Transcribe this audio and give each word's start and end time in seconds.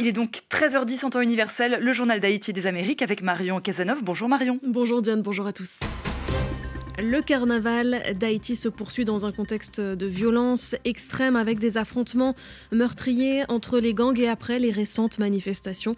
Il 0.00 0.06
est 0.06 0.12
donc 0.12 0.42
13h10 0.50 1.04
en 1.04 1.10
temps 1.10 1.20
universel, 1.20 1.78
le 1.80 1.92
journal 1.92 2.20
d'Haïti 2.20 2.52
des 2.52 2.66
Amériques 2.66 3.02
avec 3.02 3.20
Marion 3.20 3.58
Casanov. 3.58 3.98
Bonjour 4.04 4.28
Marion. 4.28 4.60
Bonjour 4.62 5.02
Diane, 5.02 5.22
bonjour 5.22 5.46
à 5.46 5.52
tous. 5.52 5.80
Le 7.00 7.22
carnaval 7.22 8.02
d'Haïti 8.18 8.56
se 8.56 8.68
poursuit 8.68 9.04
dans 9.04 9.24
un 9.24 9.30
contexte 9.30 9.80
de 9.80 10.06
violence 10.06 10.74
extrême 10.84 11.36
avec 11.36 11.60
des 11.60 11.76
affrontements 11.76 12.34
meurtriers 12.72 13.44
entre 13.48 13.78
les 13.78 13.94
gangs 13.94 14.18
et 14.18 14.26
après 14.26 14.58
les 14.58 14.72
récentes 14.72 15.20
manifestations 15.20 15.94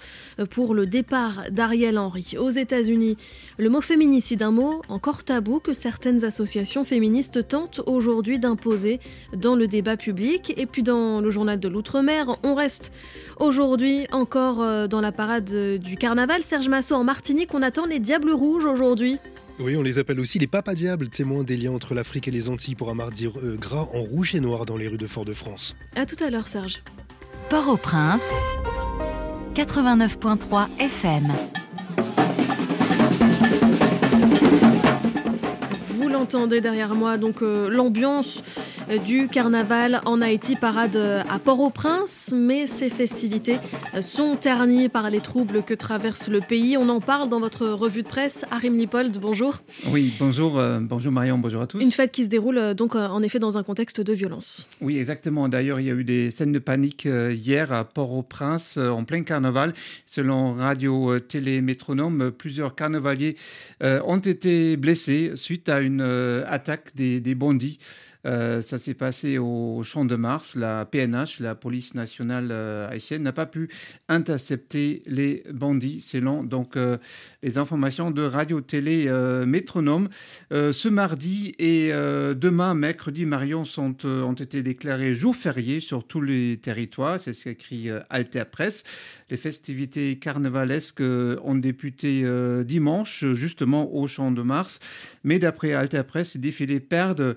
pour 0.50 0.74
le 0.74 0.84
départ 0.84 1.44
d'Ariel 1.50 1.96
Henry. 1.96 2.34
Aux 2.38 2.50
États-Unis, 2.50 3.16
le 3.56 3.70
mot 3.70 3.80
féminicide, 3.80 4.42
un 4.42 4.50
mot 4.50 4.82
encore 4.90 5.24
tabou 5.24 5.58
que 5.58 5.72
certaines 5.72 6.22
associations 6.22 6.84
féministes 6.84 7.48
tentent 7.48 7.80
aujourd'hui 7.86 8.38
d'imposer 8.38 9.00
dans 9.34 9.54
le 9.54 9.68
débat 9.68 9.96
public. 9.96 10.52
Et 10.58 10.66
puis 10.66 10.82
dans 10.82 11.22
le 11.22 11.30
journal 11.30 11.58
de 11.58 11.68
l'Outre-mer, 11.68 12.36
on 12.42 12.52
reste 12.52 12.92
aujourd'hui 13.38 14.06
encore 14.12 14.88
dans 14.88 15.00
la 15.00 15.12
parade 15.12 15.78
du 15.78 15.96
carnaval. 15.96 16.42
Serge 16.42 16.68
Massot 16.68 16.96
en 16.96 17.04
Martinique, 17.04 17.54
on 17.54 17.62
attend 17.62 17.86
les 17.86 18.00
Diables 18.00 18.32
Rouges 18.32 18.66
aujourd'hui. 18.66 19.18
Oui, 19.62 19.76
on 19.76 19.82
les 19.82 19.98
appelle 19.98 20.18
aussi 20.20 20.38
les 20.38 20.46
papas 20.46 20.72
diables, 20.72 21.10
témoins 21.10 21.44
des 21.44 21.58
liens 21.58 21.72
entre 21.72 21.92
l'Afrique 21.92 22.26
et 22.26 22.30
les 22.30 22.48
Antilles 22.48 22.74
pour 22.74 22.88
un 22.88 22.94
mardi 22.94 23.26
euh, 23.26 23.56
gras 23.56 23.86
en 23.92 24.00
rouge 24.00 24.34
et 24.34 24.40
noir 24.40 24.64
dans 24.64 24.78
les 24.78 24.88
rues 24.88 24.96
de 24.96 25.06
Fort-de-France. 25.06 25.76
À 25.96 26.06
tout 26.06 26.16
à 26.24 26.30
l'heure, 26.30 26.48
Serge. 26.48 26.82
Port-au-Prince, 27.50 28.32
89.3 29.54 30.68
FM. 30.78 31.28
Vous 35.88 36.08
l'entendez 36.08 36.62
derrière 36.62 36.94
moi, 36.94 37.18
donc 37.18 37.42
euh, 37.42 37.68
l'ambiance 37.68 38.42
du 38.98 39.28
carnaval 39.28 40.00
en 40.04 40.20
Haïti, 40.20 40.56
parade 40.56 40.96
à 40.96 41.38
Port-au-Prince, 41.38 42.34
mais 42.34 42.66
ces 42.66 42.90
festivités 42.90 43.56
sont 44.00 44.36
ternies 44.36 44.88
par 44.88 45.10
les 45.10 45.20
troubles 45.20 45.62
que 45.62 45.74
traverse 45.74 46.28
le 46.28 46.40
pays. 46.40 46.76
On 46.76 46.88
en 46.88 47.00
parle 47.00 47.28
dans 47.28 47.40
votre 47.40 47.68
revue 47.68 48.02
de 48.02 48.08
presse. 48.08 48.44
Arim 48.50 48.76
Lipold, 48.76 49.16
bonjour. 49.20 49.58
Oui, 49.92 50.12
bonjour, 50.18 50.58
euh, 50.58 50.80
bonjour 50.80 51.12
Marion, 51.12 51.38
bonjour 51.38 51.62
à 51.62 51.66
tous. 51.66 51.80
Une 51.80 51.92
fête 51.92 52.10
qui 52.10 52.24
se 52.24 52.28
déroule 52.28 52.58
euh, 52.58 52.74
donc 52.74 52.94
euh, 52.94 53.06
en 53.06 53.22
effet 53.22 53.38
dans 53.38 53.56
un 53.58 53.62
contexte 53.62 54.00
de 54.00 54.12
violence. 54.12 54.66
Oui, 54.80 54.98
exactement. 54.98 55.48
D'ailleurs, 55.48 55.80
il 55.80 55.86
y 55.86 55.90
a 55.90 55.94
eu 55.94 56.04
des 56.04 56.30
scènes 56.30 56.52
de 56.52 56.58
panique 56.58 57.06
euh, 57.06 57.32
hier 57.32 57.72
à 57.72 57.84
Port-au-Prince 57.84 58.76
euh, 58.76 58.88
en 58.88 59.04
plein 59.04 59.22
carnaval. 59.22 59.72
Selon 60.04 60.54
Radio 60.54 61.18
Télé 61.20 61.60
Métronome, 61.60 62.32
plusieurs 62.36 62.74
carnavaliers 62.74 63.36
euh, 63.82 64.00
ont 64.04 64.18
été 64.18 64.76
blessés 64.76 65.32
suite 65.36 65.68
à 65.68 65.80
une 65.80 66.00
euh, 66.00 66.44
attaque 66.48 66.94
des, 66.96 67.20
des 67.20 67.34
bandits. 67.34 67.78
Euh, 68.26 68.60
ça 68.60 68.78
s'est 68.78 68.94
passé 68.94 69.38
au 69.38 69.82
Champ 69.82 70.04
de 70.04 70.16
Mars. 70.16 70.54
La 70.54 70.84
PNH, 70.84 71.40
la 71.40 71.54
police 71.54 71.94
nationale 71.94 72.48
euh, 72.50 72.88
haïtienne, 72.90 73.22
n'a 73.22 73.32
pas 73.32 73.46
pu 73.46 73.68
intercepter 74.08 75.02
les 75.06 75.42
bandits, 75.52 76.00
selon 76.00 76.44
donc 76.44 76.76
euh, 76.76 76.98
les 77.42 77.58
informations 77.58 78.10
de 78.10 78.22
Radio 78.22 78.60
Télé 78.60 79.06
euh, 79.08 79.46
Métronome. 79.46 80.08
Ce 80.50 80.88
mardi 80.88 81.54
et 81.58 81.90
demain, 81.92 82.74
mercredi, 82.74 83.24
Marion, 83.24 83.64
sont, 83.64 84.04
ont 84.04 84.32
été 84.32 84.62
déclarés 84.62 85.14
jours 85.14 85.36
fériés 85.36 85.80
sur 85.80 86.04
tous 86.04 86.20
les 86.20 86.58
territoires. 86.58 87.18
C'est 87.20 87.32
ce 87.32 87.44
qu'écrit 87.44 87.88
Altea 88.10 88.44
Presse. 88.44 88.84
Les 89.30 89.36
festivités 89.36 90.18
carnavalesques 90.18 91.02
ont 91.02 91.54
débuté 91.54 92.24
dimanche, 92.64 93.24
justement 93.32 93.94
au 93.94 94.06
Champ 94.06 94.32
de 94.32 94.42
Mars. 94.42 94.80
Mais 95.24 95.38
d'après 95.38 95.72
Altea 95.72 96.02
Presse, 96.04 96.30
ces 96.30 96.38
défilés 96.38 96.80
perdent 96.80 97.36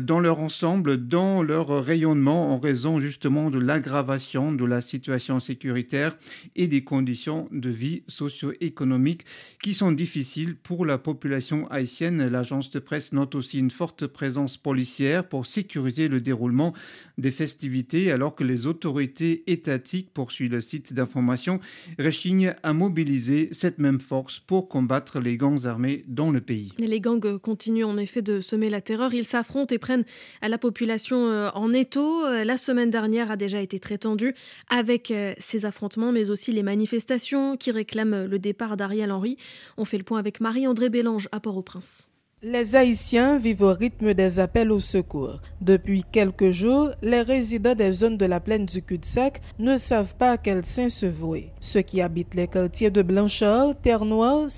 dans 0.00 0.20
leur 0.20 0.40
ensemble, 0.40 1.06
dans 1.06 1.42
leur 1.42 1.84
rayonnement, 1.84 2.52
en 2.52 2.58
raison 2.58 3.00
justement 3.00 3.50
de 3.50 3.58
l'aggravation 3.58 4.52
de 4.52 4.64
la 4.64 4.80
situation 4.80 5.40
sécuritaire 5.40 6.16
et 6.56 6.68
des 6.68 6.84
conditions 6.84 7.48
de 7.52 7.70
vie 7.70 8.02
socio-économiques 8.08 9.24
qui 9.62 9.74
sont 9.74 9.92
difficiles 9.92 10.56
pour 10.56 10.86
la 10.86 10.98
population 10.98 11.70
haïtienne. 11.70 12.26
L'agence 12.26 12.70
de 12.70 12.78
presse 12.78 13.12
note 13.12 13.34
aussi 13.34 13.58
une 13.58 13.70
forte 13.70 14.06
présence 14.06 14.56
policière 14.56 15.28
pour 15.28 15.46
sécuriser 15.46 16.08
le 16.08 16.20
déroulement 16.20 16.74
des 17.18 17.30
festivités, 17.30 18.10
alors 18.10 18.34
que 18.34 18.44
les 18.44 18.66
autorités 18.66 19.44
étatiques, 19.46 20.12
poursuit 20.12 20.48
le 20.48 20.60
site 20.60 20.92
d'information, 20.92 21.60
rechignent 21.98 22.54
à 22.62 22.72
mobiliser 22.72 23.48
cette 23.52 23.78
même 23.78 24.00
force 24.00 24.40
pour 24.40 24.68
combattre 24.68 25.20
les 25.20 25.36
gangs 25.36 25.66
armés 25.66 26.02
dans 26.08 26.30
le 26.30 26.40
pays. 26.40 26.72
Les 26.78 27.00
gangs 27.00 27.38
continuent 27.38 27.84
en 27.84 27.96
effet 27.98 28.22
de 28.22 28.40
semer 28.40 28.70
la 28.70 28.80
terreur. 28.80 29.14
Ils 29.14 29.24
s'affrontent 29.24 29.74
et 29.74 29.78
prennent 29.84 30.04
à 30.40 30.48
la 30.48 30.56
population 30.56 31.28
euh, 31.28 31.50
en 31.54 31.70
étau. 31.74 32.24
Euh, 32.24 32.42
La 32.42 32.56
semaine 32.56 32.88
dernière 32.88 33.30
a 33.30 33.36
déjà 33.36 33.60
été 33.60 33.78
très 33.78 33.98
tendue 33.98 34.34
avec 34.70 35.10
euh, 35.10 35.34
ces 35.38 35.66
affrontements, 35.66 36.10
mais 36.10 36.30
aussi 36.30 36.52
les 36.52 36.62
manifestations 36.62 37.58
qui 37.58 37.70
réclament 37.70 38.24
le 38.24 38.38
départ 38.38 38.78
d'Ariel 38.78 39.12
Henry. 39.12 39.36
On 39.76 39.84
fait 39.84 39.98
le 39.98 40.04
point 40.04 40.18
avec 40.18 40.40
Marie-André 40.40 40.88
Bélange 40.88 41.28
à 41.32 41.40
Port-au-Prince. 41.40 42.08
Les 42.46 42.76
Haïtiens 42.76 43.38
vivent 43.38 43.62
au 43.62 43.72
rythme 43.72 44.12
des 44.12 44.38
appels 44.38 44.70
au 44.70 44.78
secours. 44.78 45.40
Depuis 45.62 46.04
quelques 46.12 46.50
jours, 46.50 46.90
les 47.00 47.22
résidents 47.22 47.74
des 47.74 47.90
zones 47.90 48.18
de 48.18 48.26
la 48.26 48.38
plaine 48.38 48.66
du 48.66 48.82
cul-de-sac 48.82 49.40
ne 49.58 49.78
savent 49.78 50.14
pas 50.16 50.32
à 50.32 50.36
quel 50.36 50.62
saint 50.62 50.90
se 50.90 51.06
vouer. 51.06 51.48
Ceux 51.60 51.80
qui 51.80 52.02
habitent 52.02 52.34
les 52.34 52.46
quartiers 52.46 52.90
de 52.90 53.00
Blanchard, 53.00 53.72
Terre-Noire, 53.80 54.48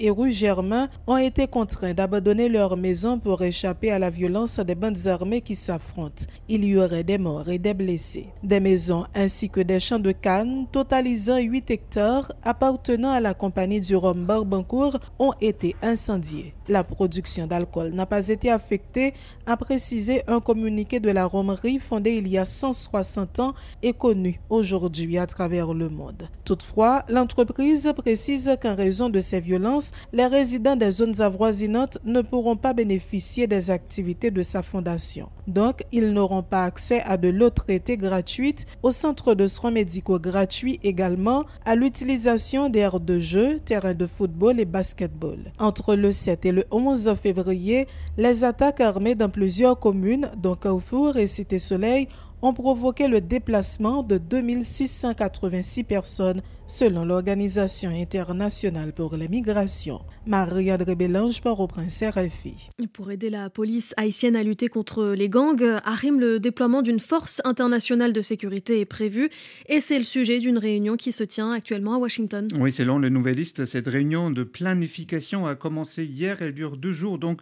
et 0.00 0.10
rue 0.10 0.32
Germain 0.32 0.88
ont 1.06 1.18
été 1.18 1.46
contraints 1.46 1.94
d'abandonner 1.94 2.48
leur 2.48 2.76
maison 2.76 3.20
pour 3.20 3.42
échapper 3.42 3.92
à 3.92 4.00
la 4.00 4.10
violence 4.10 4.58
des 4.58 4.74
bandes 4.74 5.06
armées 5.06 5.40
qui 5.40 5.54
s'affrontent. 5.54 6.24
Il 6.48 6.64
y 6.64 6.76
aurait 6.76 7.04
des 7.04 7.18
morts 7.18 7.48
et 7.48 7.60
des 7.60 7.74
blessés. 7.74 8.26
Des 8.42 8.58
maisons 8.58 9.04
ainsi 9.14 9.48
que 9.48 9.60
des 9.60 9.78
champs 9.78 10.00
de 10.00 10.10
canne 10.10 10.66
totalisant 10.72 11.38
8 11.38 11.70
hectares 11.70 12.32
appartenant 12.42 13.12
à 13.12 13.20
la 13.20 13.34
compagnie 13.34 13.80
du 13.80 13.94
Rhum 13.94 14.24
Barbancourt 14.24 14.98
ont 15.20 15.34
été 15.40 15.76
incendiés. 15.80 16.54
La 16.66 16.82
production 16.82 17.19
d'alcool 17.46 17.92
n'a 17.92 18.06
pas 18.06 18.28
été 18.28 18.50
affectée, 18.50 19.14
a 19.46 19.56
précisé 19.56 20.22
un 20.26 20.40
communiqué 20.40 21.00
de 21.00 21.10
la 21.10 21.26
Romerie 21.26 21.78
fondée 21.78 22.12
il 22.12 22.28
y 22.28 22.38
a 22.38 22.44
160 22.44 23.40
ans 23.40 23.54
et 23.82 23.92
connue 23.92 24.40
aujourd'hui 24.48 25.18
à 25.18 25.26
travers 25.26 25.74
le 25.74 25.88
monde. 25.88 26.28
Toutefois, 26.44 27.04
l'entreprise 27.08 27.92
précise 27.96 28.56
qu'en 28.60 28.74
raison 28.74 29.08
de 29.08 29.20
ces 29.20 29.40
violences, 29.40 29.92
les 30.12 30.26
résidents 30.26 30.76
des 30.76 30.90
zones 30.90 31.20
avoisinantes 31.20 31.98
ne 32.04 32.22
pourront 32.22 32.56
pas 32.56 32.72
bénéficier 32.72 33.46
des 33.46 33.70
activités 33.70 34.30
de 34.30 34.42
sa 34.42 34.62
fondation. 34.62 35.28
Donc, 35.46 35.82
ils 35.92 36.12
n'auront 36.12 36.42
pas 36.42 36.64
accès 36.64 37.02
à 37.02 37.16
de 37.16 37.28
l'eau 37.28 37.50
traitée 37.50 37.96
gratuite, 37.96 38.66
au 38.82 38.92
centre 38.92 39.34
de 39.34 39.46
soins 39.46 39.70
médicaux 39.70 40.18
gratuits 40.18 40.78
également, 40.82 41.44
à 41.64 41.74
l'utilisation 41.74 42.68
d'aires 42.68 43.00
de 43.00 43.18
jeu, 43.18 43.58
terrains 43.58 43.94
de 43.94 44.06
football 44.06 44.60
et 44.60 44.64
basketball. 44.64 45.52
Entre 45.58 45.94
le 45.94 46.12
7 46.12 46.46
et 46.46 46.52
le 46.52 46.64
11 46.70 47.09
février, 47.16 47.86
les 48.16 48.44
attaques 48.44 48.80
armées 48.80 49.14
dans 49.14 49.28
plusieurs 49.28 49.78
communes, 49.78 50.30
dont 50.36 50.56
Carrefour 50.56 51.16
et 51.16 51.26
Cité 51.26 51.58
Soleil, 51.58 52.08
ont 52.42 52.54
provoqué 52.54 53.08
le 53.08 53.20
déplacement 53.20 54.02
de 54.02 54.18
2686 54.18 55.84
personnes 55.84 56.42
selon 56.70 57.04
l'Organisation 57.04 57.90
internationale 57.90 58.92
pour 58.92 59.16
les 59.16 59.26
migrations. 59.26 60.02
Marie-André 60.24 60.94
Bélange, 60.94 61.42
Port-au-Prince, 61.42 62.04
RFI. 62.04 62.70
Pour 62.92 63.10
aider 63.10 63.28
la 63.28 63.50
police 63.50 63.92
haïtienne 63.96 64.36
à 64.36 64.44
lutter 64.44 64.68
contre 64.68 65.06
les 65.16 65.28
gangs, 65.28 65.80
Harim, 65.84 66.20
le 66.20 66.38
déploiement 66.38 66.82
d'une 66.82 67.00
force 67.00 67.42
internationale 67.44 68.12
de 68.12 68.20
sécurité 68.20 68.78
est 68.78 68.84
prévu 68.84 69.30
et 69.68 69.80
c'est 69.80 69.98
le 69.98 70.04
sujet 70.04 70.38
d'une 70.38 70.58
réunion 70.58 70.96
qui 70.96 71.10
se 71.10 71.24
tient 71.24 71.50
actuellement 71.50 71.94
à 71.94 71.98
Washington. 71.98 72.46
Oui, 72.56 72.70
selon 72.70 72.98
le 72.98 73.08
Nouvelliste, 73.08 73.66
cette 73.66 73.88
réunion 73.88 74.30
de 74.30 74.44
planification 74.44 75.48
a 75.48 75.56
commencé 75.56 76.04
hier. 76.04 76.36
Elle 76.40 76.54
dure 76.54 76.76
deux 76.76 76.92
jours, 76.92 77.18
donc 77.18 77.40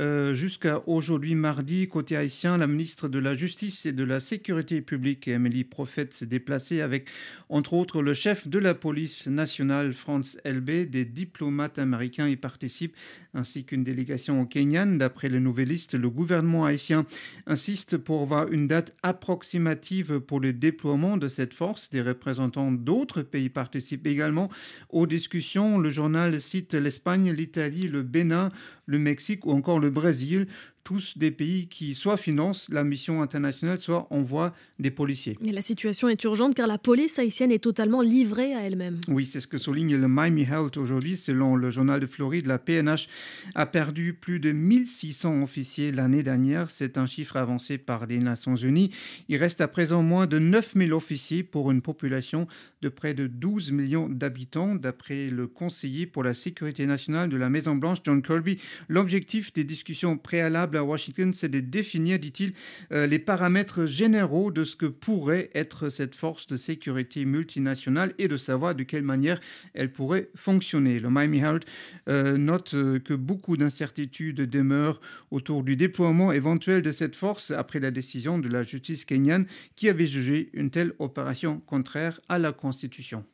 euh, 0.00 0.32
jusqu'à 0.32 0.82
aujourd'hui 0.86 1.34
mardi. 1.34 1.88
Côté 1.88 2.16
haïtien, 2.16 2.56
la 2.56 2.68
ministre 2.68 3.08
de 3.08 3.18
la 3.18 3.34
Justice 3.34 3.84
et 3.86 3.92
de 3.92 4.04
la 4.04 4.20
Sécurité 4.20 4.80
publique, 4.80 5.26
Émilie 5.26 5.64
Prophète, 5.64 6.14
s'est 6.14 6.26
déplacée 6.26 6.80
avec, 6.80 7.08
entre 7.48 7.74
autres, 7.74 8.00
le 8.00 8.14
chef 8.14 8.46
de 8.46 8.60
la 8.60 8.67
police 8.74 9.26
nationale, 9.26 9.92
France 9.92 10.38
LB. 10.44 10.88
Des 10.90 11.04
diplomates 11.04 11.78
américains 11.78 12.28
y 12.28 12.36
participent, 12.36 12.96
ainsi 13.34 13.64
qu'une 13.64 13.84
délégation 13.84 14.44
kenyane. 14.46 14.98
D'après 14.98 15.28
le 15.28 15.38
Nouvelliste, 15.38 15.94
le 15.94 16.10
gouvernement 16.10 16.64
haïtien 16.64 17.06
insiste 17.46 17.96
pour 17.96 18.22
avoir 18.22 18.48
une 18.52 18.66
date 18.66 18.96
approximative 19.02 20.20
pour 20.20 20.40
le 20.40 20.52
déploiement 20.52 21.16
de 21.16 21.28
cette 21.28 21.54
force. 21.54 21.90
Des 21.90 22.02
représentants 22.02 22.72
d'autres 22.72 23.22
pays 23.22 23.48
participent 23.48 24.06
également 24.06 24.50
aux 24.90 25.06
discussions. 25.06 25.78
Le 25.78 25.90
journal 25.90 26.40
cite 26.40 26.74
l'Espagne, 26.74 27.30
l'Italie, 27.32 27.88
le 27.88 28.02
Bénin, 28.02 28.50
le 28.86 28.98
Mexique 28.98 29.46
ou 29.46 29.52
encore 29.52 29.78
le 29.78 29.90
Brésil. 29.90 30.46
Tous 30.88 31.18
des 31.18 31.30
pays 31.30 31.66
qui 31.68 31.92
soit 31.92 32.16
financent 32.16 32.70
la 32.70 32.82
mission 32.82 33.20
internationale, 33.20 33.78
soit 33.78 34.06
envoient 34.08 34.54
des 34.78 34.90
policiers. 34.90 35.36
Et 35.44 35.52
la 35.52 35.60
situation 35.60 36.08
est 36.08 36.24
urgente 36.24 36.54
car 36.54 36.66
la 36.66 36.78
police 36.78 37.18
haïtienne 37.18 37.52
est 37.52 37.58
totalement 37.58 38.00
livrée 38.00 38.54
à 38.54 38.62
elle-même. 38.62 38.98
Oui, 39.06 39.26
c'est 39.26 39.40
ce 39.40 39.46
que 39.46 39.58
souligne 39.58 39.96
le 39.96 40.08
Miami 40.08 40.44
Health 40.44 40.78
aujourd'hui. 40.78 41.18
Selon 41.18 41.56
le 41.56 41.70
journal 41.70 42.00
de 42.00 42.06
Floride, 42.06 42.46
la 42.46 42.58
PNH 42.58 43.06
a 43.54 43.66
perdu 43.66 44.14
plus 44.14 44.40
de 44.40 44.50
1600 44.50 45.42
officiers 45.42 45.92
l'année 45.92 46.22
dernière. 46.22 46.70
C'est 46.70 46.96
un 46.96 47.04
chiffre 47.04 47.36
avancé 47.36 47.76
par 47.76 48.06
les 48.06 48.18
Nations 48.18 48.56
Unies. 48.56 48.90
Il 49.28 49.36
reste 49.36 49.60
à 49.60 49.68
présent 49.68 50.02
moins 50.02 50.26
de 50.26 50.38
9000 50.38 50.94
officiers 50.94 51.42
pour 51.42 51.70
une 51.70 51.82
population 51.82 52.48
de 52.80 52.88
près 52.88 53.12
de 53.12 53.26
12 53.26 53.72
millions 53.72 54.08
d'habitants, 54.08 54.74
d'après 54.74 55.26
le 55.26 55.48
conseiller 55.48 56.06
pour 56.06 56.22
la 56.22 56.32
sécurité 56.32 56.86
nationale 56.86 57.28
de 57.28 57.36
la 57.36 57.50
Maison-Blanche, 57.50 57.98
John 58.04 58.22
Kirby. 58.22 58.58
L'objectif 58.88 59.52
des 59.52 59.64
discussions 59.64 60.16
préalables 60.16 60.77
à 60.78 60.84
Washington, 60.84 61.34
c'est 61.34 61.48
de 61.48 61.60
définir, 61.60 62.18
dit-il, 62.18 62.52
euh, 62.92 63.06
les 63.06 63.18
paramètres 63.18 63.86
généraux 63.86 64.50
de 64.50 64.64
ce 64.64 64.76
que 64.76 64.86
pourrait 64.86 65.50
être 65.54 65.88
cette 65.88 66.14
force 66.14 66.46
de 66.46 66.56
sécurité 66.56 67.24
multinationale 67.24 68.14
et 68.18 68.28
de 68.28 68.36
savoir 68.36 68.74
de 68.74 68.82
quelle 68.82 69.02
manière 69.02 69.40
elle 69.74 69.92
pourrait 69.92 70.30
fonctionner. 70.34 71.00
Le 71.00 71.10
Miami 71.10 71.38
Herald 71.38 71.64
euh, 72.08 72.36
note 72.36 72.74
euh, 72.74 72.98
que 72.98 73.14
beaucoup 73.14 73.56
d'incertitudes 73.56 74.40
demeurent 74.40 75.00
autour 75.30 75.62
du 75.62 75.76
déploiement 75.76 76.32
éventuel 76.32 76.82
de 76.82 76.90
cette 76.90 77.16
force 77.16 77.50
après 77.50 77.80
la 77.80 77.90
décision 77.90 78.38
de 78.38 78.48
la 78.48 78.64
justice 78.64 79.04
kenyane 79.04 79.46
qui 79.76 79.88
avait 79.88 80.06
jugé 80.06 80.50
une 80.52 80.70
telle 80.70 80.94
opération 80.98 81.60
contraire 81.60 82.20
à 82.28 82.38
la 82.38 82.52
Constitution. 82.52 83.24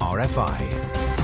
RFI. 0.00 1.17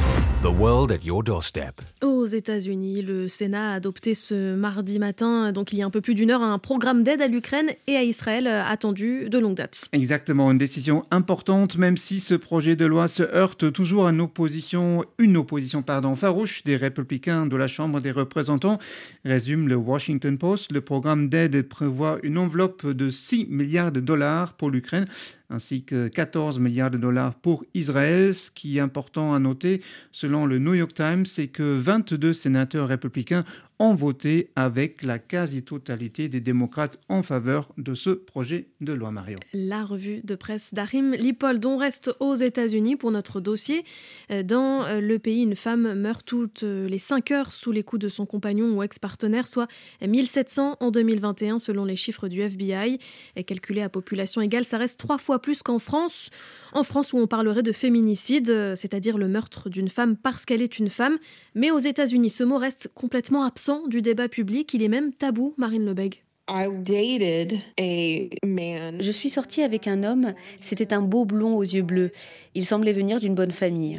The 0.45 0.47
world 0.47 0.93
at 0.93 1.07
your 1.07 1.25
doorstep. 1.25 1.81
Aux 2.03 2.27
États-Unis, 2.27 3.01
le 3.01 3.29
Sénat 3.29 3.73
a 3.73 3.75
adopté 3.77 4.15
ce 4.15 4.55
mardi 4.55 4.99
matin, 4.99 5.53
donc 5.53 5.73
il 5.73 5.79
y 5.79 5.83
a 5.83 5.87
un 5.87 5.91
peu 5.91 6.03
plus 6.03 6.15
d'une 6.15 6.31
heure, 6.31 6.43
un 6.43 6.59
programme 6.59 7.03
d'aide 7.03 7.23
à 7.23 7.29
l'Ukraine 7.29 7.71
et 7.87 7.97
à 7.97 8.03
Israël 8.03 8.47
attendu 8.47 9.31
de 9.31 9.39
longue 9.39 9.55
date. 9.55 9.89
Exactement, 9.93 10.51
une 10.51 10.59
décision 10.59 11.07
importante, 11.11 11.79
même 11.79 11.97
si 11.97 12.21
ce 12.21 12.35
projet 12.35 12.77
de 12.77 12.85
loi 12.85 13.09
se 13.09 13.23
heurte 13.23 13.73
toujours 13.73 14.07
à 14.07 14.11
une 14.11 14.21
opposition, 14.21 15.07
une 15.19 15.39
opposition 15.39 15.81
pardon, 15.83 16.15
farouche 16.15 16.63
des 16.65 16.77
républicains 16.77 17.47
de 17.47 17.57
la 17.57 17.67
Chambre 17.67 18.03
des 18.03 18.13
représentants. 18.13 18.79
Résume 19.25 19.67
le 19.67 19.77
Washington 19.77 20.37
Post, 20.37 20.73
le 20.73 20.83
programme 20.83 21.31
d'aide 21.31 21.63
prévoit 21.63 22.19
une 22.23 22.37
enveloppe 22.37 22.87
de 22.87 23.09
6 23.09 23.47
milliards 23.49 23.93
de 23.93 24.01
dollars 24.01 24.53
pour 24.53 24.69
l'Ukraine 24.69 25.07
ainsi 25.51 25.85
que 25.85 26.09
14 26.09 26.59
milliards 26.59 26.91
de 26.91 26.99
dollars 26.99 27.35
pour 27.35 27.65
Israël. 27.75 28.35
Ce 28.35 28.51
qui 28.51 28.79
est 28.79 28.81
important 28.81 29.35
à 29.35 29.39
noter, 29.39 29.83
selon 30.15 30.47
le 30.47 30.61
New 30.61 30.75
York 30.75 30.95
Times, 30.95 31.27
c'est 31.27 31.49
que 31.49 31.63
22 31.63 32.33
sénateurs 32.33 32.87
républicains 32.87 33.45
ont 33.81 33.95
voté 33.95 34.51
avec 34.55 35.03
la 35.03 35.19
quasi-totalité 35.19 36.29
des 36.29 36.41
démocrates 36.41 37.01
en 37.09 37.23
faveur 37.23 37.73
de 37.77 37.95
ce 37.95 38.11
projet 38.11 38.69
de 38.81 38.93
loi 38.93 39.11
Mario. 39.11 39.39
La 39.53 39.85
revue 39.85 40.21
de 40.23 40.37
presse 40.37 40.73
d'Arim 40.73 41.13
Lipold. 41.13 41.65
On 41.67 41.77
reste 41.77 42.15
aux 42.21 42.37
États-Unis 42.37 42.95
pour 42.95 43.11
notre 43.11 43.41
dossier. 43.41 43.85
Euh, 44.31 44.45
dans 44.45 44.85
euh, 44.85 45.01
le 45.01 45.19
pays, 45.19 45.43
une 45.43 45.57
femme 45.57 45.95
meurt 45.95 46.25
toutes 46.25 46.63
euh, 46.63 46.89
les 46.89 46.99
5 46.99 47.33
heures 47.33 47.53
sous 47.53 47.73
les 47.73 47.83
coups 47.83 48.01
de 48.01 48.09
son 48.09 48.27
compagnon 48.27 48.67
ou 48.67 48.83
ex-partenaire, 48.83 49.49
soit 49.49 49.67
1700 50.07 50.77
en 50.79 50.91
2021 50.93 51.59
selon 51.59 51.85
les 51.85 51.97
chiffres 51.97 52.29
du 52.29 52.43
FBI. 52.43 52.99
Calculé 53.47 53.83
à 53.83 53.89
population 53.89 54.41
égale, 54.41 54.65
ça 54.65 54.79
reste 54.79 55.01
trois 55.01 55.19
fois 55.19 55.41
plus 55.41 55.63
qu'en 55.63 55.81
France. 55.81 56.31
En 56.73 56.85
France 56.85 57.13
où 57.13 57.19
on 57.19 57.27
parlerait 57.27 57.63
de 57.63 57.73
féminicide, 57.73 58.75
c'est-à-dire 58.77 59.19
le 59.19 59.29
meurtre 59.29 59.69
d'une 59.69 59.89
femme 59.89 60.04
parce 60.13 60.45
qu'elle 60.45 60.63
est 60.63 60.79
une 60.79 60.91
femme. 60.91 61.19
Mais 61.55 61.71
aux 61.71 61.79
États-Unis, 61.79 62.31
ce 62.31 62.45
mot 62.45 62.59
reste 62.59 62.91
complètement 62.95 63.45
absent 63.45 63.87
du 63.87 64.03
débat 64.03 64.29
public. 64.29 64.73
Il 64.75 64.83
est 64.83 64.89
même 64.89 65.13
tabou, 65.13 65.55
Marine 65.57 65.87
Lebeg. 65.87 66.25
Je 69.01 69.11
suis 69.13 69.31
sortie 69.31 69.63
avec 69.63 69.89
un 69.89 70.03
homme, 70.03 70.35
c'était 70.61 70.93
un 70.93 71.01
beau 71.01 71.25
blond 71.25 71.57
aux 71.57 71.63
yeux 71.63 71.83
bleus. 71.83 72.11
Il 72.55 72.67
semblait 72.67 72.93
venir 72.93 73.19
d'une 73.19 73.35
bonne 73.35 73.51
famille. 73.51 73.99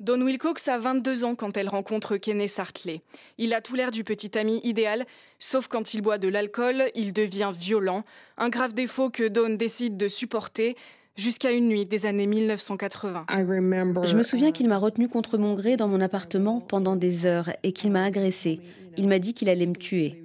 Dawn 0.00 0.22
Wilcox 0.22 0.68
a 0.68 0.78
22 0.78 1.24
ans 1.24 1.34
quand 1.34 1.56
elle 1.56 1.70
rencontre 1.70 2.18
Kenneth 2.18 2.50
Sartley. 2.50 3.00
Il 3.38 3.54
a 3.54 3.62
tout 3.62 3.74
l'air 3.74 3.90
du 3.90 4.04
petit 4.04 4.36
ami 4.36 4.60
idéal, 4.64 5.06
sauf 5.38 5.66
quand 5.66 5.94
il 5.94 6.02
boit 6.02 6.18
de 6.18 6.28
l'alcool, 6.28 6.90
il 6.94 7.14
devient 7.14 7.52
violent, 7.56 8.04
un 8.36 8.50
grave 8.50 8.74
défaut 8.74 9.08
que 9.08 9.26
Dawn 9.26 9.56
décide 9.56 9.96
de 9.96 10.08
supporter 10.08 10.76
jusqu'à 11.16 11.52
une 11.52 11.68
nuit 11.68 11.86
des 11.86 12.06
années 12.06 12.26
1980. 12.26 13.26
Je 13.28 14.16
me 14.16 14.22
souviens 14.22 14.52
qu'il 14.52 14.68
m'a 14.68 14.78
retenu 14.78 15.08
contre 15.08 15.38
mon 15.38 15.54
gré 15.54 15.76
dans 15.76 15.88
mon 15.88 16.00
appartement 16.00 16.60
pendant 16.60 16.96
des 16.96 17.26
heures 17.26 17.50
et 17.62 17.72
qu'il 17.72 17.92
m'a 17.92 18.04
agressé. 18.04 18.60
Il 18.96 19.08
m'a 19.08 19.18
dit 19.18 19.34
qu'il 19.34 19.48
allait 19.48 19.66
me 19.66 19.76
tuer. 19.76 20.22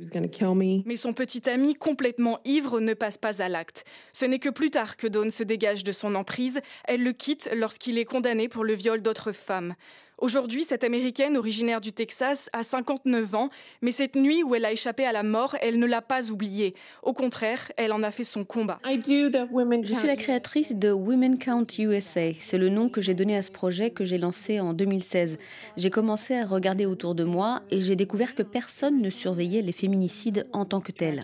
Mais 0.85 0.95
son 0.95 1.13
petit 1.13 1.49
ami, 1.49 1.75
complètement 1.75 2.39
ivre, 2.45 2.79
ne 2.79 2.93
passe 2.93 3.17
pas 3.17 3.41
à 3.41 3.49
l'acte. 3.49 3.85
Ce 4.11 4.25
n'est 4.25 4.39
que 4.39 4.49
plus 4.49 4.71
tard 4.71 4.97
que 4.97 5.07
Dawn 5.07 5.31
se 5.31 5.43
dégage 5.43 5.83
de 5.83 5.91
son 5.91 6.15
emprise. 6.15 6.61
Elle 6.85 7.03
le 7.03 7.13
quitte 7.13 7.49
lorsqu'il 7.55 7.97
est 7.97 8.05
condamné 8.05 8.47
pour 8.47 8.63
le 8.63 8.73
viol 8.73 9.01
d'autres 9.01 9.31
femmes. 9.31 9.75
Aujourd'hui, 10.21 10.65
cette 10.65 10.83
Américaine 10.83 11.37
originaire 11.37 11.79
du 11.79 11.93
Texas 11.93 12.49
a 12.51 12.61
59 12.61 13.35
ans, 13.35 13.49
mais 13.81 13.93
cette 13.93 14.17
nuit 14.17 14.43
où 14.43 14.53
elle 14.53 14.65
a 14.65 14.71
échappé 14.73 15.05
à 15.05 15.13
la 15.13 15.23
mort, 15.23 15.55
elle 15.61 15.79
ne 15.79 15.85
l'a 15.85 16.01
pas 16.01 16.29
oubliée. 16.29 16.75
Au 17.03 17.13
contraire, 17.13 17.71
elle 17.77 17.93
en 17.93 18.03
a 18.03 18.11
fait 18.11 18.25
son 18.25 18.43
combat. 18.43 18.79
Je 18.83 19.93
suis 19.93 20.07
la 20.07 20.17
créatrice 20.17 20.75
de 20.75 20.91
Women 20.91 21.39
Count 21.39 21.67
USA. 21.77 22.33
C'est 22.37 22.57
le 22.57 22.67
nom 22.67 22.89
que 22.89 22.99
j'ai 22.99 23.13
donné 23.13 23.37
à 23.37 23.41
ce 23.41 23.49
projet 23.49 23.91
que 23.91 24.03
j'ai 24.03 24.17
lancé 24.17 24.59
en 24.59 24.73
2016. 24.73 25.39
J'ai 25.77 25.89
commencé 25.89 26.35
à 26.35 26.45
regarder 26.45 26.85
autour 26.85 27.15
de 27.15 27.23
moi 27.23 27.61
et 27.71 27.79
j'ai 27.79 27.95
découvert 27.95 28.35
que 28.35 28.43
personne 28.43 28.58
ne 29.01 29.09
surveillait 29.09 29.61
les 29.61 29.71
féminicides 29.71 30.47
en 30.53 30.65
tant 30.65 30.81
que 30.81 30.91
tels. 30.91 31.23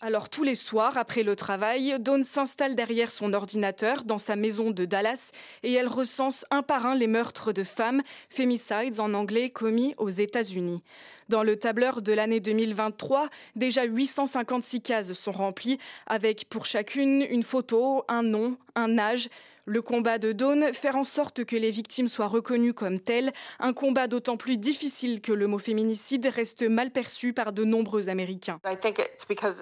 Alors 0.00 0.28
tous 0.28 0.42
les 0.42 0.54
soirs, 0.54 0.98
après 0.98 1.22
le 1.22 1.36
travail, 1.36 1.96
Dawn 2.00 2.22
s'installe 2.22 2.74
derrière 2.74 3.10
son 3.10 3.32
ordinateur 3.32 4.04
dans 4.04 4.18
sa 4.18 4.36
maison 4.36 4.70
de 4.70 4.84
Dallas 4.84 5.30
et 5.62 5.72
elle 5.72 5.88
recense 5.88 6.44
un 6.50 6.62
par 6.62 6.86
un 6.86 6.94
les 6.94 7.06
meurtres 7.06 7.52
de 7.52 7.64
femmes, 7.64 8.02
femicides 8.28 9.00
en 9.00 9.14
anglais, 9.14 9.50
commis 9.50 9.94
aux 9.98 10.10
États-Unis. 10.10 10.82
Dans 11.28 11.44
le 11.44 11.56
tableur 11.56 12.02
de 12.02 12.12
l'année 12.12 12.40
2023, 12.40 13.28
déjà 13.54 13.84
856 13.84 14.82
cases 14.82 15.12
sont 15.12 15.30
remplies, 15.30 15.78
avec 16.08 16.46
pour 16.48 16.66
chacune 16.66 17.22
une 17.22 17.44
photo, 17.44 18.04
un 18.08 18.24
nom, 18.24 18.56
un 18.74 18.98
âge, 18.98 19.28
le 19.70 19.82
combat 19.82 20.18
de 20.18 20.32
Dawn, 20.32 20.72
faire 20.72 20.96
en 20.96 21.04
sorte 21.04 21.44
que 21.44 21.54
les 21.54 21.70
victimes 21.70 22.08
soient 22.08 22.26
reconnues 22.26 22.74
comme 22.74 22.98
telles, 22.98 23.32
un 23.60 23.72
combat 23.72 24.08
d'autant 24.08 24.36
plus 24.36 24.56
difficile 24.56 25.20
que 25.20 25.32
le 25.32 25.46
mot 25.46 25.58
féminicide 25.58 26.26
reste 26.26 26.68
mal 26.68 26.90
perçu 26.90 27.32
par 27.32 27.52
de 27.52 27.62
nombreux 27.62 28.08
Américains. 28.08 28.60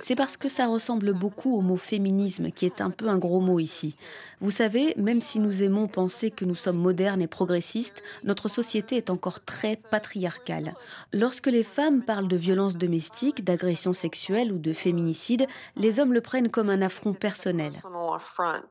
C'est 0.03 0.17
parce 0.17 0.39
que 0.39 0.49
ça 0.49 0.67
ressemble 0.67 1.13
beaucoup 1.13 1.55
au 1.55 1.61
mot 1.61 1.77
féminisme, 1.77 2.51
qui 2.51 2.65
est 2.65 2.81
un 2.81 2.89
peu 2.89 3.09
un 3.09 3.19
gros 3.19 3.41
mot 3.41 3.59
ici. 3.59 3.97
Vous 4.41 4.51
savez, 4.51 4.95
même 4.97 5.21
si 5.21 5.41
nous 5.41 5.63
aimons 5.63 5.89
penser 5.89 6.31
que 6.31 6.47
nous 6.47 6.55
sommes 6.55 6.79
modernes 6.79 7.21
et 7.21 7.27
progressistes, 7.27 8.03
notre 8.25 8.49
société 8.49 8.97
est 8.97 9.11
encore 9.11 9.45
très 9.45 9.77
patriarcale. 9.77 10.75
Lorsque 11.13 11.49
les 11.49 11.65
femmes 11.65 12.03
parlent 12.03 12.29
de 12.29 12.37
violence 12.37 12.77
domestique, 12.77 13.45
d'agression 13.45 13.93
sexuelle 13.93 14.53
ou 14.53 14.59
de 14.59 14.73
féminicide, 14.73 15.47
les 15.77 16.01
hommes 16.01 16.15
le 16.15 16.23
prennent 16.23 16.51
comme 16.51 16.71
un 16.71 16.81
affront 16.81 17.13
personnel. 17.13 17.73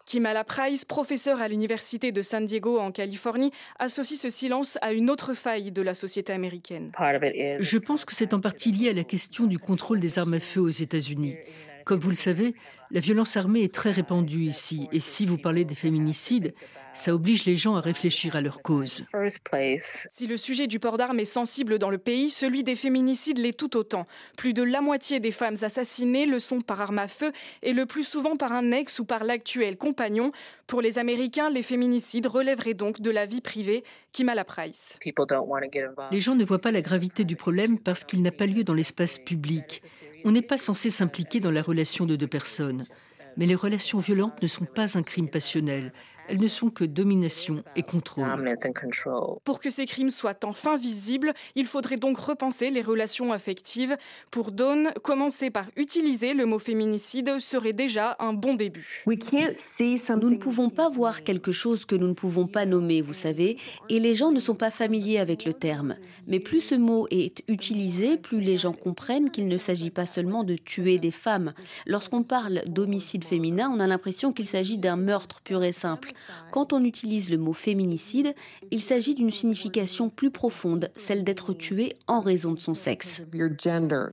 Kimala 0.06 0.44
Price, 0.44 0.86
professeur 0.86 1.27
à 1.36 1.48
l'Université 1.48 2.12
de 2.12 2.22
San 2.22 2.46
Diego 2.46 2.80
en 2.80 2.92
Californie, 2.92 3.52
associe 3.80 4.20
ce 4.20 4.30
silence 4.30 4.78
à 4.82 4.94
une 4.94 5.10
autre 5.10 5.34
faille 5.34 5.72
de 5.72 5.82
la 5.82 5.94
société 5.94 6.34
américaine. 6.34 6.92
Je 7.60 7.78
pense 7.78 8.06
que 8.06 8.16
c'est 8.16 8.34
en 8.34 8.40
partie 8.40 8.72
lié 8.72 8.90
à 8.90 8.94
la 8.94 9.04
question 9.04 9.46
du 9.46 9.60
contrôle 9.60 10.00
des 10.00 10.20
armes 10.20 10.36
à 10.36 10.40
feu 10.40 10.62
aux 10.62 10.70
États-Unis. 10.70 11.36
Comme 11.88 12.02
vous 12.02 12.10
le 12.10 12.16
savez, 12.16 12.54
la 12.92 13.00
violence 13.00 13.38
armée 13.38 13.64
est 13.64 13.74
très 13.74 13.92
répandue 13.92 14.44
ici. 14.44 14.90
Et 14.92 15.00
si 15.00 15.26
vous 15.26 15.38
parlez 15.38 15.64
des 15.64 15.74
féminicides, 15.74 16.54
ça 16.94 17.16
oblige 17.16 17.46
les 17.46 17.56
gens 17.56 17.78
à 17.78 17.80
réfléchir 17.80 18.36
à 18.36 18.42
leur 18.42 18.62
cause. 18.62 19.06
Si 19.30 20.28
le 20.28 20.36
sujet 20.36 20.68
du 20.68 20.80
port 20.80 20.98
d'armes 20.98 21.22
est 21.22 21.26
sensible 21.26 21.80
dans 21.80 21.90
le 21.90 21.98
pays, 21.98 22.30
celui 22.30 22.66
des 22.66 22.76
féminicides 22.76 23.38
l'est 23.38 23.58
tout 23.58 23.78
autant. 23.78 24.06
Plus 24.36 24.52
de 24.52 24.64
la 24.64 24.82
moitié 24.82 25.22
des 25.22 25.32
femmes 25.32 25.56
assassinées 25.62 26.26
le 26.26 26.40
sont 26.40 26.60
par 26.60 26.82
arme 26.82 27.00
à 27.00 27.08
feu 27.08 27.32
et 27.64 27.72
le 27.72 27.86
plus 27.86 28.04
souvent 28.04 28.36
par 28.36 28.52
un 28.52 28.72
ex 28.72 29.00
ou 29.00 29.06
par 29.06 29.24
l'actuel 29.24 29.78
compagnon. 29.78 30.34
Pour 30.66 30.82
les 30.82 31.00
Américains, 31.00 31.50
les 31.50 31.64
féminicides 31.64 32.28
relèveraient 32.28 32.74
donc 32.74 33.00
de 33.00 33.12
la 33.12 33.26
vie 33.26 33.42
privée, 33.42 33.86
qui 34.12 34.26
la 34.26 34.44
Price. 34.44 35.00
Les 36.12 36.22
gens 36.22 36.36
ne 36.36 36.44
voient 36.44 36.60
pas 36.60 36.72
la 36.72 36.82
gravité 36.82 37.24
du 37.24 37.38
problème 37.38 37.80
parce 37.80 38.04
qu'il 38.04 38.22
n'a 38.24 38.32
pas 38.32 38.48
lieu 38.48 38.64
dans 38.64 38.74
l'espace 38.74 39.20
public. 39.20 39.84
On 40.28 40.32
n'est 40.32 40.42
pas 40.42 40.58
censé 40.58 40.90
s'impliquer 40.90 41.40
dans 41.40 41.52
la 41.52 41.62
relation 41.62 42.06
de 42.06 42.18
deux 42.18 42.28
personnes. 42.28 42.84
Mais 43.38 43.46
les 43.46 43.56
relations 43.56 44.00
violentes 44.00 44.42
ne 44.42 44.48
sont 44.48 44.66
pas 44.66 44.98
un 44.98 45.02
crime 45.02 45.30
passionnel. 45.30 45.94
Elles 46.28 46.40
ne 46.40 46.48
sont 46.48 46.70
que 46.70 46.84
domination 46.84 47.64
et 47.76 47.84
contrôle. 47.84 48.26
Pour 49.44 49.60
que 49.60 49.70
ces 49.70 49.86
crimes 49.86 50.10
soient 50.10 50.40
enfin 50.44 50.78
visibles, 50.78 51.34
il 51.56 51.66
faudrait 51.66 51.98
donc 51.98 52.18
repenser 52.18 52.70
les 52.70 52.82
relations 52.82 53.32
affectives. 53.32 53.96
Pour 54.32 54.52
Dawn, 54.52 54.92
commencer 55.04 55.50
par 55.50 55.66
utiliser 55.76 56.34
le 56.34 56.46
mot 56.46 56.60
féminicide 56.60 57.40
serait 57.40 57.74
déjà 57.74 58.16
un 58.20 58.34
bon 58.34 58.54
début. 58.56 59.04
Nous 59.06 60.30
ne 60.30 60.36
pouvons 60.38 60.70
pas 60.70 60.90
voir 60.90 61.24
quelque 61.24 61.52
chose 61.52 61.86
que 61.86 61.96
nous 61.96 62.08
ne 62.08 62.14
pouvons 62.14 62.48
pas 62.48 62.66
nommer, 62.66 63.02
vous 63.02 63.14
savez, 63.14 63.58
et 63.90 64.00
les 64.00 64.14
gens 64.14 64.32
ne 64.32 64.40
sont 64.40 64.56
pas 64.56 64.70
familiers 64.70 65.20
avec 65.20 65.46
le 65.46 65.54
terme. 65.54 65.96
Mais 66.28 66.40
plus 66.40 66.62
ce 66.62 66.76
mot 66.76 67.08
est 67.12 67.44
utilisé, 67.48 68.18
plus 68.18 68.42
les 68.42 68.58
gens 68.58 68.74
comprennent 68.74 69.32
qu'il 69.32 69.48
ne 69.48 69.58
s'agit 69.58 69.92
pas 69.92 70.06
seulement 70.06 70.44
de 70.44 70.56
tuer 70.56 70.98
des 70.98 71.12
femmes. 71.12 71.54
Lorsqu'on 71.86 72.24
parle 72.24 72.64
d'homicide 72.66 73.24
féminin, 73.24 73.72
on 73.74 73.80
a 73.80 73.88
l'impression 73.88 74.34
qu'il 74.34 74.46
s'agit 74.46 74.78
d'un 74.78 74.98
meurtre 74.98 75.42
pur 75.42 75.64
et 75.64 75.72
simple. 75.72 76.14
Quand 76.52 76.74
on 76.74 76.84
utilise 76.84 77.30
le 77.30 77.38
mot 77.38 77.54
féminicide, 77.54 78.34
il 78.72 78.82
s'agit 78.82 79.16
d'une 79.16 79.32
signification 79.32 80.10
plus 80.10 80.32
profonde, 80.32 80.92
celle 80.96 81.24
d'être 81.24 81.54
tué 81.54 81.96
en 82.08 82.20
raison 82.20 82.52
de 82.52 82.60
son 82.60 82.74
sexe. 82.74 83.24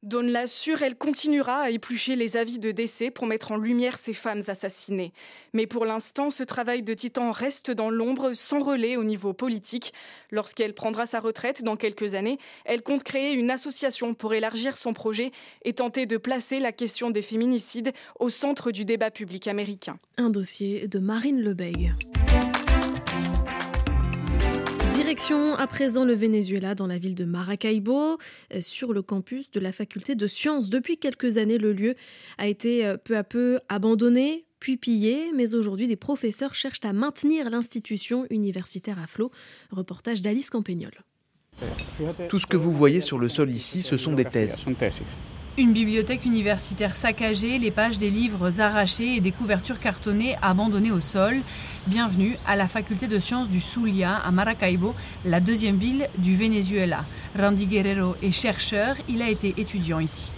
Dawn 0.02 0.30
l'assure, 0.30 0.82
elle 0.82 0.96
continuera 0.96 1.62
à 1.62 1.70
éplucher 1.70 2.16
les 2.16 2.36
avis 2.36 2.58
de 2.58 2.70
décès 2.70 3.10
pour 3.10 3.26
mettre 3.26 3.52
en 3.52 3.56
lumière 3.56 3.98
ces 3.98 4.14
femmes 4.14 4.42
assassinées. 4.48 5.12
Mais 5.52 5.66
pour 5.66 5.84
l'instant, 5.84 6.30
ce 6.30 6.42
travail 6.42 6.82
de 6.82 6.94
titan 6.94 7.30
reste 7.30 7.70
dans 7.70 7.90
l'ombre, 7.90 8.32
sans 8.32 8.60
relais 8.60 8.96
au 8.96 9.04
niveau 9.04 9.32
politique. 9.32 9.92
Lorsqu'elle 10.30 10.74
prendra 10.74 11.06
sa 11.06 11.20
retraite 11.20 11.62
dans 11.62 11.76
quelques 11.76 12.14
années, 12.14 12.38
elle 12.64 12.82
compte 12.82 13.02
créer 13.02 13.32
une 13.32 13.50
association 13.50 14.14
pour 14.14 14.34
élargir 14.34 14.76
son 14.76 14.92
projet 14.92 15.32
et 15.64 15.72
tenter 15.72 16.06
de 16.06 16.16
placer 16.16 16.58
la 16.60 16.72
question 16.72 17.10
des 17.10 17.22
féminicides 17.22 17.92
au 18.18 18.28
centre 18.28 18.70
du 18.70 18.84
débat 18.84 19.10
public 19.10 19.46
américain. 19.48 19.98
Un 20.16 20.30
dossier 20.30 20.88
de 20.88 20.98
Marine. 20.98 21.34
Direction 24.92 25.54
à 25.54 25.66
présent 25.66 26.04
le 26.04 26.14
Venezuela 26.14 26.74
dans 26.74 26.86
la 26.86 26.98
ville 26.98 27.14
de 27.14 27.24
Maracaibo, 27.24 28.18
euh, 28.52 28.60
sur 28.60 28.92
le 28.92 29.02
campus 29.02 29.50
de 29.50 29.60
la 29.60 29.72
faculté 29.72 30.14
de 30.14 30.26
sciences. 30.26 30.70
Depuis 30.70 30.98
quelques 30.98 31.38
années, 31.38 31.58
le 31.58 31.72
lieu 31.72 31.94
a 32.38 32.46
été 32.46 32.86
euh, 32.86 32.96
peu 32.96 33.16
à 33.16 33.24
peu 33.24 33.60
abandonné, 33.68 34.44
puis 34.60 34.76
pillé, 34.76 35.30
mais 35.34 35.54
aujourd'hui 35.54 35.86
des 35.86 35.96
professeurs 35.96 36.54
cherchent 36.54 36.84
à 36.84 36.92
maintenir 36.92 37.50
l'institution 37.50 38.26
universitaire 38.30 38.98
à 38.98 39.06
flot. 39.06 39.30
Reportage 39.70 40.22
d'Alice 40.22 40.50
Campagnol. 40.50 40.92
Tout 42.28 42.38
ce 42.38 42.46
que 42.46 42.56
vous 42.56 42.72
voyez 42.72 43.00
sur 43.00 43.18
le 43.18 43.28
sol 43.28 43.50
ici, 43.50 43.82
ce 43.82 43.96
sont 43.96 44.14
des 44.14 44.24
thèses. 44.24 44.56
Une 45.56 45.72
bibliothèque 45.72 46.24
universitaire 46.24 46.96
saccagée, 46.96 47.60
les 47.60 47.70
pages 47.70 47.96
des 47.96 48.10
livres 48.10 48.60
arrachées 48.60 49.14
et 49.14 49.20
des 49.20 49.30
couvertures 49.30 49.78
cartonnées 49.78 50.34
abandonnées 50.42 50.90
au 50.90 51.00
sol. 51.00 51.36
Bienvenue 51.86 52.36
à 52.44 52.56
la 52.56 52.66
faculté 52.66 53.06
de 53.06 53.20
sciences 53.20 53.48
du 53.48 53.60
Zulia 53.60 54.16
à 54.16 54.32
Maracaibo, 54.32 54.96
la 55.24 55.38
deuxième 55.38 55.76
ville 55.76 56.08
du 56.18 56.36
Venezuela. 56.36 57.04
Randy 57.38 57.66
Guerrero 57.66 58.16
est 58.20 58.32
chercheur, 58.32 58.96
il 59.08 59.22
a 59.22 59.30
été 59.30 59.54
étudiant 59.56 60.00
ici. 60.00 60.28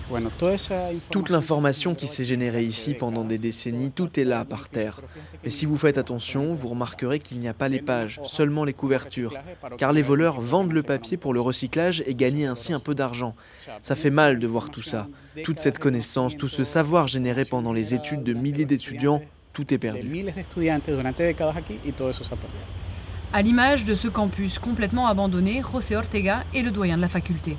Toute 1.10 1.30
l'information 1.30 1.94
qui 1.94 2.06
s'est 2.06 2.24
générée 2.24 2.62
ici 2.62 2.94
pendant 2.94 3.24
des 3.24 3.38
décennies, 3.38 3.90
tout 3.90 4.20
est 4.20 4.24
là 4.24 4.44
par 4.44 4.68
terre. 4.68 5.00
Mais 5.42 5.50
si 5.50 5.66
vous 5.66 5.76
faites 5.76 5.98
attention, 5.98 6.54
vous 6.54 6.68
remarquerez 6.68 7.18
qu'il 7.18 7.40
n'y 7.40 7.48
a 7.48 7.54
pas 7.54 7.68
les 7.68 7.80
pages, 7.80 8.20
seulement 8.24 8.64
les 8.64 8.72
couvertures. 8.72 9.34
Car 9.78 9.92
les 9.92 10.02
voleurs 10.02 10.40
vendent 10.40 10.72
le 10.72 10.82
papier 10.82 11.16
pour 11.16 11.34
le 11.34 11.40
recyclage 11.40 12.02
et 12.06 12.14
gagnent 12.14 12.46
ainsi 12.46 12.72
un 12.72 12.80
peu 12.80 12.94
d'argent. 12.94 13.34
Ça 13.82 13.96
fait 13.96 14.10
mal 14.10 14.38
de 14.38 14.46
voir 14.46 14.70
tout 14.70 14.82
ça. 14.82 15.08
Toute 15.44 15.60
cette 15.60 15.78
connaissance, 15.78 16.36
tout 16.36 16.48
ce 16.48 16.64
savoir 16.64 17.08
généré 17.08 17.44
pendant 17.44 17.72
les 17.72 17.94
études 17.94 18.22
de 18.22 18.32
milliers 18.32 18.64
d'étudiants, 18.64 19.22
tout 19.52 19.72
est 19.72 19.78
perdu. 19.78 20.24
À 23.32 23.42
l'image 23.42 23.84
de 23.84 23.94
ce 23.94 24.08
campus 24.08 24.58
complètement 24.58 25.06
abandonné, 25.08 25.60
José 25.60 25.96
Ortega 25.96 26.44
est 26.54 26.62
le 26.62 26.70
doyen 26.70 26.96
de 26.96 27.02
la 27.02 27.08
faculté. 27.08 27.56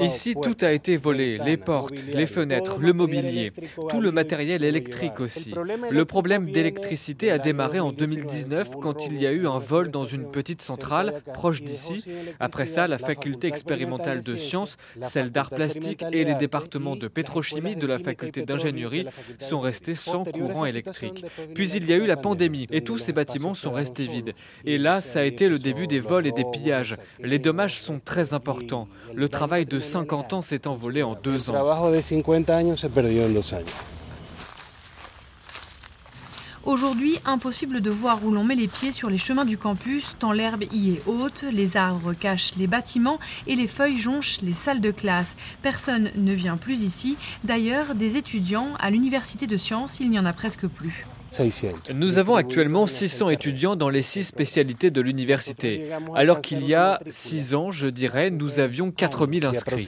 Ici, 0.00 0.34
tout 0.42 0.56
a 0.60 0.72
été 0.72 0.96
volé, 0.96 1.38
les 1.38 1.56
portes, 1.56 1.94
les 2.12 2.26
fenêtres, 2.26 2.78
le 2.80 2.92
mobilier, 2.92 3.52
tout 3.88 4.00
le 4.00 4.12
matériel 4.12 4.64
électrique 4.64 5.20
aussi. 5.20 5.54
Le 5.90 6.04
problème 6.04 6.50
d'électricité 6.50 7.30
a 7.30 7.38
démarré 7.38 7.80
en 7.80 7.92
2019 7.92 8.72
quand 8.80 9.06
il 9.06 9.20
y 9.20 9.26
a 9.26 9.32
eu 9.32 9.46
un 9.46 9.58
vol 9.58 9.88
dans 9.88 10.06
une 10.06 10.30
petite 10.30 10.60
centrale 10.60 11.22
proche 11.32 11.62
d'ici. 11.62 12.04
Après 12.40 12.66
ça, 12.66 12.88
la 12.88 12.98
faculté 12.98 13.48
expérimentale 13.48 14.22
de 14.22 14.36
sciences, 14.36 14.76
celle 15.08 15.30
d'art 15.30 15.50
plastique 15.50 16.04
et 16.12 16.24
les 16.24 16.34
départements 16.34 16.96
de 16.96 17.08
pétrochimie 17.08 17.76
de 17.76 17.86
la 17.86 17.98
faculté 17.98 18.42
d'ingénierie 18.42 19.06
sont 19.38 19.60
restés 19.60 19.94
sans 19.94 20.24
courant 20.24 20.66
électrique. 20.66 21.24
Puis 21.54 21.70
il 21.70 21.88
y 21.88 21.92
a 21.92 21.96
eu 21.96 22.06
la 22.06 22.16
pandémie 22.16 22.66
et 22.70 22.82
tous 22.82 22.98
ces 22.98 23.12
bâtiments 23.12 23.51
sont 23.54 23.72
restés 23.72 24.06
vides. 24.06 24.34
Et 24.64 24.78
là, 24.78 25.00
ça 25.00 25.20
a 25.20 25.24
été 25.24 25.48
le 25.48 25.58
début 25.58 25.86
des 25.86 26.00
vols 26.00 26.26
et 26.26 26.32
des 26.32 26.44
pillages. 26.44 26.96
Les 27.20 27.38
dommages 27.38 27.80
sont 27.80 28.00
très 28.04 28.34
importants. 28.34 28.88
Le 29.14 29.28
travail 29.28 29.66
de 29.66 29.80
50 29.80 30.32
ans 30.32 30.42
s'est 30.42 30.66
envolé 30.66 31.02
en 31.02 31.14
deux 31.14 31.50
ans. 31.50 31.54
Aujourd'hui, 36.64 37.18
impossible 37.24 37.80
de 37.80 37.90
voir 37.90 38.24
où 38.24 38.30
l'on 38.30 38.44
met 38.44 38.54
les 38.54 38.68
pieds 38.68 38.92
sur 38.92 39.10
les 39.10 39.18
chemins 39.18 39.44
du 39.44 39.58
campus, 39.58 40.14
tant 40.20 40.30
l'herbe 40.30 40.62
y 40.70 40.92
est 40.92 41.02
haute, 41.06 41.44
les 41.50 41.76
arbres 41.76 42.12
cachent 42.12 42.54
les 42.56 42.68
bâtiments 42.68 43.18
et 43.48 43.56
les 43.56 43.66
feuilles 43.66 43.98
jonchent 43.98 44.40
les 44.42 44.52
salles 44.52 44.80
de 44.80 44.92
classe. 44.92 45.36
Personne 45.62 46.12
ne 46.14 46.32
vient 46.32 46.56
plus 46.56 46.82
ici. 46.82 47.16
D'ailleurs, 47.42 47.96
des 47.96 48.16
étudiants 48.16 48.68
à 48.78 48.90
l'université 48.90 49.48
de 49.48 49.56
sciences, 49.56 49.98
il 49.98 50.08
n'y 50.08 50.20
en 50.20 50.24
a 50.24 50.32
presque 50.32 50.68
plus. 50.68 51.04
Nous 51.94 52.18
avons 52.18 52.34
actuellement 52.36 52.86
600 52.86 53.30
étudiants 53.30 53.76
dans 53.76 53.88
les 53.88 54.02
six 54.02 54.24
spécialités 54.24 54.90
de 54.90 55.00
l'université, 55.00 55.88
alors 56.14 56.40
qu'il 56.40 56.66
y 56.66 56.74
a 56.74 57.00
6 57.08 57.54
ans, 57.54 57.70
je 57.70 57.88
dirais, 57.88 58.30
nous 58.30 58.58
avions 58.58 58.90
4000 58.90 59.46
inscrits. 59.46 59.86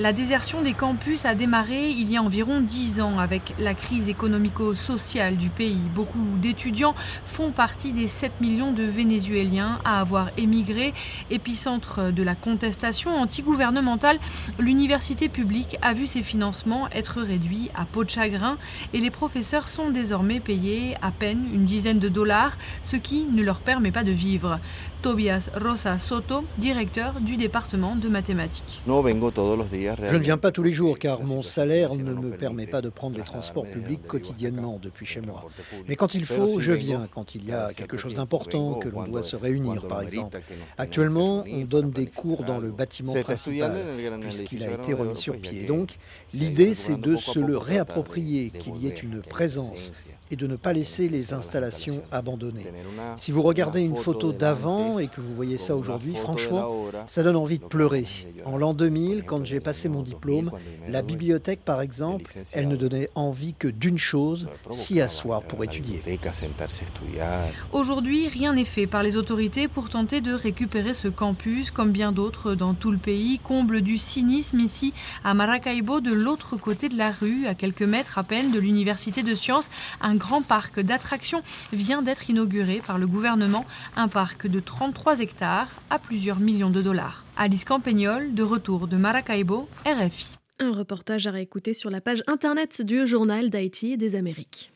La 0.00 0.12
désertion 0.12 0.62
des 0.62 0.74
campus 0.74 1.24
a 1.24 1.34
démarré 1.34 1.90
il 1.90 2.08
y 2.08 2.16
a 2.16 2.22
environ 2.22 2.60
10 2.60 3.00
ans 3.00 3.18
avec 3.18 3.52
la 3.58 3.74
crise 3.74 4.08
économico-sociale 4.08 5.36
du 5.36 5.50
pays. 5.50 5.80
Beaucoup 5.92 6.24
d'étudiants 6.36 6.94
font 7.24 7.50
partie 7.50 7.90
des 7.90 8.06
7 8.06 8.40
millions 8.40 8.70
de 8.70 8.84
Vénézuéliens 8.84 9.80
à 9.84 9.98
avoir 9.98 10.30
émigré. 10.38 10.94
Épicentre 11.30 12.12
de 12.12 12.22
la 12.22 12.36
contestation 12.36 13.10
anti-gouvernementale, 13.10 14.20
l'université 14.60 15.28
publique 15.28 15.76
a 15.82 15.94
vu 15.94 16.06
ses 16.06 16.22
financements 16.22 16.88
être 16.92 17.20
réduits 17.20 17.68
à 17.74 17.84
peau 17.84 18.04
de 18.04 18.10
chagrin 18.10 18.56
et 18.92 18.98
les 18.98 19.10
professeurs 19.10 19.66
sont 19.66 19.90
désormais 19.90 20.38
payés 20.38 20.94
à 21.02 21.10
peine 21.10 21.44
une 21.52 21.64
dizaine 21.64 21.98
de 21.98 22.08
dollars, 22.08 22.56
ce 22.84 22.94
qui 22.94 23.24
ne 23.24 23.42
leur 23.42 23.58
permet 23.58 23.90
pas 23.90 24.04
de 24.04 24.12
vivre. 24.12 24.60
Tobias 25.02 25.50
Rosa 25.60 25.98
Soto, 25.98 26.44
directeur 26.58 27.20
du 27.20 27.36
département 27.36 27.96
de 27.96 28.08
mathématiques. 28.08 28.80
Je 29.96 30.16
ne 30.16 30.22
viens 30.22 30.38
pas 30.38 30.52
tous 30.52 30.62
les 30.62 30.72
jours 30.72 30.98
car 30.98 31.22
mon 31.22 31.42
salaire 31.42 31.94
ne 31.94 32.12
me 32.12 32.30
permet 32.30 32.66
pas 32.66 32.80
de 32.80 32.88
prendre 32.88 33.16
les 33.16 33.24
transports 33.24 33.66
publics 33.66 34.06
quotidiennement 34.06 34.78
depuis 34.82 35.06
chez 35.06 35.20
moi. 35.20 35.48
Mais 35.88 35.96
quand 35.96 36.14
il 36.14 36.24
faut, 36.24 36.60
je 36.60 36.72
viens, 36.72 37.08
quand 37.12 37.34
il 37.34 37.44
y 37.46 37.52
a 37.52 37.72
quelque 37.74 37.96
chose 37.96 38.14
d'important, 38.14 38.74
que 38.74 38.88
l'on 38.88 39.06
doit 39.06 39.22
se 39.22 39.36
réunir 39.36 39.86
par 39.86 40.02
exemple. 40.02 40.40
Actuellement, 40.76 41.44
on 41.50 41.64
donne 41.64 41.90
des 41.90 42.06
cours 42.06 42.44
dans 42.44 42.58
le 42.58 42.70
bâtiment 42.70 43.14
principal 43.14 43.76
puisqu'il 44.20 44.64
a 44.64 44.72
été 44.72 44.92
remis 44.92 45.16
sur 45.16 45.38
pied. 45.38 45.66
Donc, 45.66 45.96
l'idée 46.32 46.74
c'est 46.74 47.00
de 47.00 47.16
se 47.16 47.38
le 47.38 47.56
réapproprier, 47.56 48.50
qu'il 48.50 48.76
y 48.76 48.88
ait 48.88 48.96
une 48.96 49.20
présence 49.20 49.92
et 50.30 50.36
de 50.36 50.46
ne 50.46 50.56
pas 50.56 50.72
laisser 50.72 51.08
les 51.08 51.32
installations 51.32 52.02
abandonnées. 52.12 52.66
Si 53.16 53.32
vous 53.32 53.42
regardez 53.42 53.80
une 53.80 53.96
photo 53.96 54.32
d'avant 54.32 54.98
et 54.98 55.08
que 55.08 55.20
vous 55.20 55.34
voyez 55.34 55.58
ça 55.58 55.76
aujourd'hui, 55.76 56.14
franchement, 56.14 56.86
ça 57.06 57.22
donne 57.22 57.36
envie 57.36 57.58
de 57.58 57.64
pleurer. 57.64 58.06
En 58.44 58.56
l'an 58.56 58.74
2000, 58.74 59.24
quand 59.24 59.44
j'ai 59.44 59.60
passé 59.60 59.88
mon 59.88 60.02
diplôme, 60.02 60.50
la 60.88 61.02
bibliothèque, 61.02 61.60
par 61.64 61.80
exemple, 61.80 62.30
elle 62.52 62.68
ne 62.68 62.76
donnait 62.76 63.08
envie 63.14 63.54
que 63.54 63.68
d'une 63.68 63.98
chose, 63.98 64.48
s'y 64.70 65.00
asseoir 65.00 65.42
pour 65.42 65.64
étudier. 65.64 66.02
Aujourd'hui, 67.72 68.28
rien 68.28 68.52
n'est 68.52 68.64
fait 68.64 68.86
par 68.86 69.02
les 69.02 69.16
autorités 69.16 69.68
pour 69.68 69.88
tenter 69.88 70.20
de 70.20 70.32
récupérer 70.32 70.94
ce 70.94 71.08
campus, 71.08 71.70
comme 71.70 71.90
bien 71.90 72.12
d'autres 72.12 72.54
dans 72.54 72.74
tout 72.74 72.90
le 72.90 72.98
pays, 72.98 73.38
comble 73.38 73.80
du 73.80 73.98
cynisme 73.98 74.60
ici 74.60 74.92
à 75.24 75.34
Maracaibo, 75.34 76.00
de 76.00 76.12
l'autre 76.12 76.56
côté 76.56 76.88
de 76.88 76.96
la 76.96 77.12
rue, 77.12 77.46
à 77.46 77.54
quelques 77.54 77.82
mètres 77.82 78.18
à 78.18 78.24
peine 78.24 78.50
de 78.52 78.58
l'université 78.58 79.22
de 79.22 79.34
sciences, 79.34 79.70
un 80.00 80.17
grand 80.18 80.42
parc 80.42 80.80
d'attractions 80.80 81.42
vient 81.72 82.02
d'être 82.02 82.28
inauguré 82.28 82.82
par 82.86 82.98
le 82.98 83.06
gouvernement, 83.06 83.64
un 83.96 84.08
parc 84.08 84.46
de 84.46 84.60
33 84.60 85.20
hectares 85.20 85.68
à 85.90 85.98
plusieurs 85.98 86.40
millions 86.40 86.70
de 86.70 86.82
dollars. 86.82 87.24
Alice 87.36 87.64
Campagnol, 87.64 88.34
de 88.34 88.42
retour 88.42 88.88
de 88.88 88.96
Maracaibo, 88.96 89.68
RFI. 89.86 90.26
Un 90.60 90.72
reportage 90.72 91.26
à 91.26 91.30
réécouter 91.30 91.72
sur 91.72 91.88
la 91.88 92.00
page 92.00 92.22
internet 92.26 92.82
du 92.82 93.06
journal 93.06 93.48
d'Haïti 93.48 93.92
et 93.92 93.96
des 93.96 94.16
Amériques. 94.16 94.72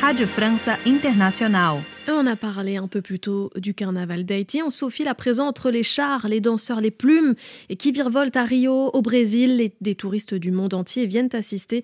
Radio 0.00 0.26
France 0.26 0.68
Internationale. 0.84 1.82
On 2.08 2.26
a 2.26 2.36
parlé 2.36 2.76
un 2.76 2.88
peu 2.88 3.00
plus 3.00 3.20
tôt 3.20 3.50
du 3.56 3.74
carnaval 3.74 4.24
d'Haïti. 4.24 4.60
On 4.64 4.70
s'aufile 4.70 5.06
à 5.08 5.14
présent 5.14 5.46
entre 5.46 5.70
les 5.70 5.82
chars, 5.82 6.26
les 6.28 6.40
danseurs, 6.40 6.80
les 6.80 6.90
plumes 6.90 7.34
et 7.68 7.76
qui 7.76 7.92
virevoltent 7.92 8.36
à 8.36 8.44
Rio, 8.44 8.90
au 8.92 9.02
Brésil. 9.02 9.70
des 9.80 9.94
touristes 9.94 10.34
du 10.34 10.50
monde 10.50 10.74
entier 10.74 11.06
viennent 11.06 11.28
assister 11.32 11.82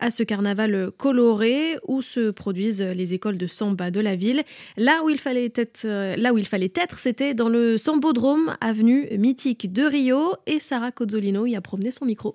à 0.00 0.10
ce 0.10 0.22
carnaval 0.22 0.90
coloré 0.96 1.76
où 1.86 2.02
se 2.02 2.30
produisent 2.30 2.82
les 2.82 3.14
écoles 3.14 3.38
de 3.38 3.46
samba 3.46 3.90
de 3.90 4.00
la 4.00 4.16
ville. 4.16 4.42
Là 4.76 5.02
où 5.04 5.10
il 5.10 5.18
fallait 5.18 5.52
être, 5.54 5.86
là 5.86 6.32
où 6.32 6.38
il 6.38 6.46
fallait 6.46 6.72
être, 6.74 6.98
c'était 6.98 7.34
dans 7.34 7.48
le 7.48 7.78
Sambodrome, 7.78 8.56
avenue 8.60 9.08
mythique 9.18 9.72
de 9.72 9.82
Rio. 9.82 10.34
Et 10.46 10.58
Sarah 10.58 10.90
Cozzolino 10.90 11.46
y 11.46 11.54
a 11.56 11.60
promené 11.60 11.90
son 11.90 12.06
micro. 12.06 12.34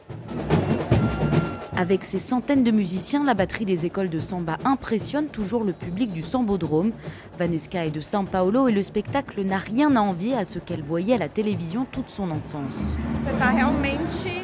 Avec 1.78 2.06
ses 2.06 2.20
centaines 2.20 2.64
de 2.64 2.72
musiciens, 2.72 3.26
la 3.26 3.34
batterie 3.34 3.66
des 3.66 3.86
écoles 3.86 4.10
de 4.10 4.22
samba 4.22 4.58
impressionne 4.64 5.28
toujours 5.28 5.66
le 5.66 5.74
public 5.74 6.14
du 6.14 6.24
Sambodrome. 6.24 6.92
Vanesca 7.38 7.86
est 7.86 7.92
de 7.92 8.00
São 8.00 8.26
Paulo 8.26 8.70
et 8.70 8.72
le 8.72 8.82
spectacle 8.82 9.42
n'a 9.44 9.58
rien 9.58 9.94
à 9.98 10.00
envier 10.00 10.36
à 10.36 10.46
ce 10.46 10.58
qu'elle 10.58 10.84
voyait 10.84 11.16
à 11.16 11.18
la 11.18 11.28
télévision 11.28 11.86
toute 11.92 12.10
son 12.10 12.32
enfance. 12.32 12.96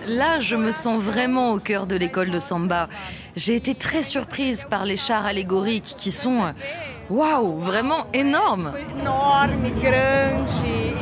Là, 0.07 0.39
je 0.39 0.57
me 0.57 0.73
sens 0.73 1.01
vraiment 1.01 1.53
au 1.53 1.59
cœur 1.59 1.87
de 1.87 1.95
l'école 1.95 2.31
de 2.31 2.39
samba. 2.39 2.89
J'ai 3.37 3.55
été 3.55 3.75
très 3.75 4.03
surprise 4.03 4.67
par 4.69 4.83
les 4.83 4.97
chars 4.97 5.25
allégoriques 5.25 5.95
qui 5.97 6.11
sont 6.11 6.43
euh, 6.43 6.51
Waouh, 7.09 7.59
vraiment 7.59 8.07
énorme 8.13 8.73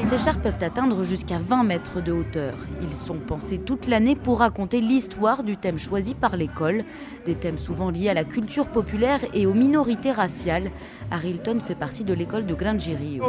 Ces 0.10 0.18
chars 0.18 0.42
peuvent 0.42 0.64
atteindre 0.64 1.04
jusqu'à 1.04 1.38
20 1.38 1.66
mètres 1.66 2.02
de 2.02 2.12
hauteur. 2.12 2.56
Ils 2.82 2.94
sont 2.94 3.20
pensés 3.20 3.60
toute 3.60 3.86
l'année 3.86 4.16
pour 4.16 4.40
raconter 4.40 4.82
l'histoire 4.82 5.44
du 5.44 5.56
thème 5.56 5.78
choisi 5.78 6.16
par 6.16 6.36
l'école, 6.36 6.84
des 7.28 7.36
thèmes 7.36 7.60
souvent 7.60 7.92
liés 7.92 8.10
à 8.10 8.16
la 8.16 8.24
culture 8.24 8.70
populaire 8.70 9.20
et 9.36 9.46
aux 9.46 9.54
minorités 9.54 10.12
raciales. 10.12 10.72
Harrington 11.12 11.60
fait 11.60 11.76
partie 11.76 12.04
de 12.04 12.16
l'école 12.16 12.48
de 12.48 12.56
Grangerio. 12.56 13.24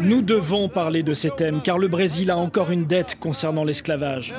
Nous 0.00 0.20
devons 0.20 0.68
parler 0.68 1.04
de 1.04 1.14
ces 1.14 1.30
thèmes 1.30 1.60
car 1.62 1.78
le 1.78 1.86
Brésil 1.86 2.32
a 2.32 2.38
encore 2.38 2.72
une 2.72 2.86
dette 2.86 3.16
concernant 3.20 3.62
l'esclavage. 3.62 4.34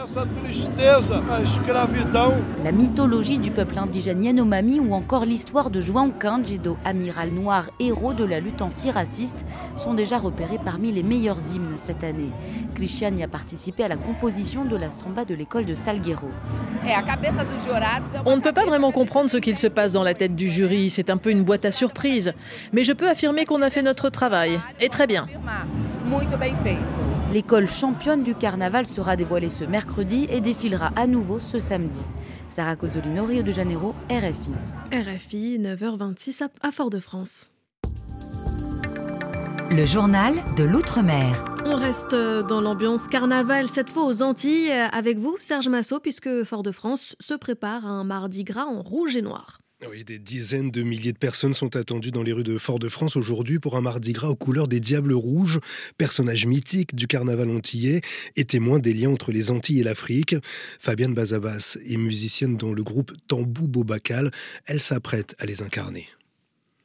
La 2.65 2.71
mythologie 2.73 3.37
du 3.37 3.51
peuple 3.51 3.77
indigène 3.77 4.25
Yanomami 4.25 4.81
ou 4.81 4.93
encore 4.93 5.23
l'histoire 5.23 5.69
de 5.69 5.79
João 5.79 6.11
Cândido, 6.11 6.75
amiral 6.83 7.31
noir 7.31 7.69
héros 7.79 8.13
de 8.13 8.25
la 8.25 8.41
lutte 8.41 8.61
antiraciste, 8.61 9.45
sont 9.77 9.93
déjà 9.93 10.17
repérés 10.17 10.59
parmi 10.61 10.91
les 10.91 11.12
meilleurs 11.13 11.37
hymnes 11.53 11.77
cette 11.77 12.03
année. 12.03 12.31
Christian 12.75 13.15
y 13.15 13.23
a 13.23 13.27
participé 13.27 13.83
à 13.83 13.87
la 13.87 13.97
composition 13.97 14.65
de 14.65 14.75
la 14.75 14.89
samba 14.89 15.25
de 15.25 15.35
l'école 15.35 15.65
de 15.65 15.75
Salguero. 15.75 16.29
On 18.25 18.35
ne 18.35 18.41
peut 18.41 18.51
pas 18.51 18.65
vraiment 18.65 18.91
comprendre 18.91 19.29
ce 19.29 19.37
qu'il 19.37 19.57
se 19.57 19.67
passe 19.67 19.93
dans 19.93 20.03
la 20.03 20.13
tête 20.13 20.35
du 20.35 20.49
jury, 20.49 20.89
c'est 20.89 21.09
un 21.09 21.17
peu 21.17 21.29
une 21.29 21.43
boîte 21.43 21.65
à 21.65 21.71
surprise. 21.71 22.33
Mais 22.71 22.83
je 22.83 22.93
peux 22.93 23.07
affirmer 23.07 23.45
qu'on 23.45 23.61
a 23.61 23.69
fait 23.69 23.83
notre 23.83 24.09
travail, 24.09 24.59
et 24.81 24.89
très 24.89 25.07
bien. 25.07 25.27
L'école 27.31 27.69
championne 27.69 28.23
du 28.23 28.35
carnaval 28.35 28.85
sera 28.85 29.15
dévoilée 29.15 29.49
ce 29.49 29.63
mercredi 29.63 30.27
et 30.29 30.41
défilera 30.41 30.91
à 30.95 31.07
nouveau 31.07 31.39
ce 31.39 31.59
samedi. 31.59 32.01
Sarah 32.47 32.75
Cozzolino, 32.75 33.25
Rio 33.25 33.43
de 33.43 33.51
Janeiro, 33.51 33.95
RFI. 34.09 34.51
RFI, 34.91 35.59
9h26 35.59 36.47
à 36.61 36.71
Fort-de-France. 36.71 37.52
Le 39.75 39.85
journal 39.85 40.35
de 40.55 40.63
l'Outre-mer. 40.63 41.43
On 41.65 41.75
reste 41.75 42.11
dans 42.11 42.61
l'ambiance 42.61 43.07
carnaval, 43.07 43.67
cette 43.67 43.89
fois 43.89 44.05
aux 44.05 44.21
Antilles, 44.21 44.69
avec 44.69 45.17
vous, 45.17 45.35
Serge 45.39 45.67
Massot, 45.67 45.99
puisque 45.99 46.43
Fort-de-France 46.43 47.15
se 47.19 47.33
prépare 47.33 47.83
à 47.83 47.89
un 47.89 48.03
mardi 48.03 48.43
gras 48.43 48.65
en 48.65 48.83
rouge 48.83 49.15
et 49.15 49.23
noir. 49.23 49.61
Oui, 49.89 50.03
des 50.03 50.19
dizaines 50.19 50.69
de 50.69 50.83
milliers 50.83 51.11
de 51.11 51.17
personnes 51.17 51.55
sont 51.55 51.75
attendues 51.75 52.11
dans 52.11 52.21
les 52.21 52.33
rues 52.33 52.43
de 52.43 52.59
Fort-de-France 52.59 53.15
aujourd'hui 53.15 53.57
pour 53.57 53.75
un 53.75 53.81
mardi 53.81 54.13
gras 54.13 54.29
aux 54.29 54.35
couleurs 54.35 54.67
des 54.67 54.79
Diables 54.79 55.13
Rouges, 55.13 55.59
personnages 55.97 56.45
mythiques 56.45 56.93
du 56.93 57.07
carnaval 57.07 57.49
antillais 57.49 58.01
et 58.35 58.45
témoins 58.45 58.77
des 58.77 58.93
liens 58.93 59.09
entre 59.09 59.31
les 59.31 59.49
Antilles 59.49 59.79
et 59.79 59.83
l'Afrique. 59.83 60.35
Fabienne 60.79 61.15
Bazabas 61.15 61.79
est 61.83 61.97
musicienne 61.97 62.57
dans 62.57 62.73
le 62.73 62.83
groupe 62.83 63.11
Tambou 63.27 63.67
Bobacal. 63.67 64.29
Elle 64.67 64.81
s'apprête 64.81 65.35
à 65.39 65.47
les 65.47 65.63
incarner. 65.63 66.09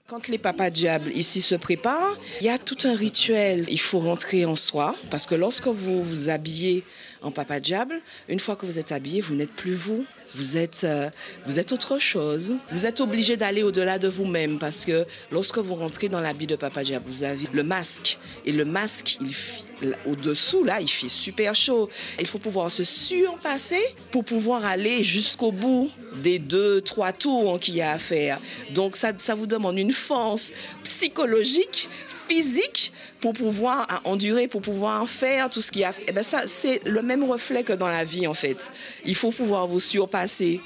Quand 0.08 0.26
les 0.28 0.38
papas 0.38 0.70
diables 0.70 1.12
ici 1.14 1.42
se 1.42 1.54
préparent, 1.54 2.18
il 2.40 2.46
y 2.46 2.48
a 2.48 2.56
tout 2.56 2.78
un 2.84 2.94
rituel. 2.94 3.66
Il 3.68 3.78
faut 3.78 3.98
rentrer 3.98 4.46
en 4.46 4.56
soi 4.56 4.94
parce 5.10 5.26
que 5.26 5.34
lorsque 5.34 5.66
vous 5.66 6.02
vous 6.02 6.30
habillez 6.30 6.82
en 7.20 7.30
papa 7.30 7.60
diable, 7.60 8.00
une 8.26 8.40
fois 8.40 8.56
que 8.56 8.64
vous 8.64 8.78
êtes 8.78 8.90
habillé, 8.90 9.20
vous 9.20 9.34
n'êtes 9.34 9.52
plus 9.52 9.74
vous. 9.74 10.06
Vous 10.34 10.56
êtes, 10.56 10.84
euh, 10.84 11.10
vous 11.44 11.58
êtes 11.58 11.72
autre 11.72 11.98
chose. 11.98 12.54
Vous 12.72 12.86
êtes 12.86 13.02
obligé 13.02 13.36
d'aller 13.36 13.62
au-delà 13.62 13.98
de 13.98 14.08
vous-même 14.08 14.58
parce 14.58 14.86
que 14.86 15.04
lorsque 15.30 15.58
vous 15.58 15.74
rentrez 15.74 16.08
dans 16.08 16.20
l'habit 16.20 16.46
de 16.46 16.56
Papa 16.56 16.84
Diable, 16.84 17.04
vous 17.06 17.24
avez 17.24 17.46
le 17.52 17.62
masque. 17.62 18.18
Et 18.46 18.52
le 18.52 18.64
masque, 18.64 19.18
il, 19.20 19.94
au-dessous, 20.06 20.64
là, 20.64 20.80
il 20.80 20.88
fait 20.88 21.08
super 21.08 21.54
chaud. 21.54 21.88
Il 22.18 22.26
faut 22.26 22.38
pouvoir 22.38 22.70
se 22.70 22.84
surpasser 22.84 23.82
pour 24.10 24.24
pouvoir 24.24 24.64
aller 24.64 25.02
jusqu'au 25.02 25.52
bout 25.52 25.90
des 26.22 26.38
deux, 26.38 26.80
trois 26.80 27.12
tours 27.12 27.58
qu'il 27.60 27.76
y 27.76 27.82
a 27.82 27.92
à 27.92 27.98
faire. 27.98 28.40
Donc 28.72 28.96
ça, 28.96 29.12
ça 29.18 29.34
vous 29.34 29.46
demande 29.46 29.78
une 29.78 29.92
force 29.92 30.52
psychologique, 30.82 31.88
physique 32.28 32.92
pour 33.20 33.32
pouvoir 33.32 34.00
endurer, 34.04 34.48
pour 34.48 34.62
pouvoir 34.62 35.08
faire 35.08 35.50
tout 35.50 35.60
ce 35.60 35.72
qu'il 35.72 35.82
y 35.82 35.84
a. 35.84 35.90
Et 35.90 36.06
eh 36.08 36.12
ben 36.12 36.22
ça, 36.22 36.46
c'est 36.46 36.84
le 36.86 37.02
même 37.02 37.24
reflet 37.24 37.64
que 37.64 37.72
dans 37.72 37.88
la 37.88 38.04
vie 38.04 38.26
en 38.26 38.34
fait. 38.34 38.70
Il 39.04 39.14
faut 39.14 39.30
pouvoir 39.30 39.66
vous 39.66 39.80
surpasser 39.80 40.60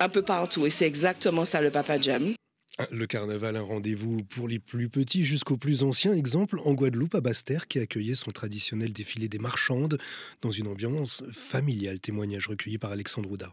un 0.00 0.08
peu 0.08 0.22
partout 0.22 0.66
et 0.66 0.70
c'est 0.70 0.86
exactement 0.86 1.44
ça 1.44 1.60
le 1.60 1.70
Papa 1.70 2.00
Jam. 2.00 2.34
Le 2.92 3.08
carnaval, 3.08 3.56
un 3.56 3.62
rendez-vous 3.62 4.22
pour 4.22 4.46
les 4.46 4.60
plus 4.60 4.88
petits 4.88 5.24
jusqu'aux 5.24 5.56
plus 5.56 5.82
anciens. 5.82 6.14
Exemple 6.14 6.60
en 6.64 6.74
Guadeloupe, 6.74 7.16
à 7.16 7.20
Basse-Terre, 7.20 7.66
qui 7.66 7.80
accueillait 7.80 8.14
son 8.14 8.30
traditionnel 8.30 8.92
défilé 8.92 9.28
des 9.28 9.40
marchandes 9.40 9.98
dans 10.42 10.52
une 10.52 10.68
ambiance 10.68 11.24
familiale. 11.32 11.98
Témoignage 11.98 12.46
recueilli 12.46 12.78
par 12.78 12.92
Alexandre 12.92 13.32
Ouda. 13.32 13.52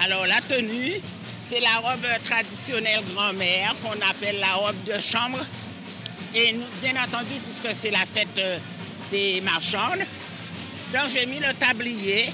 Alors 0.00 0.26
la 0.26 0.40
tenue, 0.40 1.00
c'est 1.38 1.60
la 1.60 1.78
robe 1.78 2.06
traditionnelle 2.22 3.00
grand-mère 3.14 3.74
qu'on 3.82 4.00
appelle 4.08 4.38
la 4.38 4.52
robe 4.52 4.82
de 4.84 5.00
chambre. 5.00 5.44
Et 6.34 6.54
bien 6.80 6.94
entendu, 7.02 7.34
puisque 7.44 7.74
c'est 7.74 7.90
la 7.90 8.06
fête 8.06 8.38
euh, 8.38 8.58
des 9.10 9.40
marchandes, 9.40 10.04
donc 10.92 11.08
j'ai 11.12 11.26
mis 11.26 11.40
le 11.40 11.52
tablier. 11.54 12.26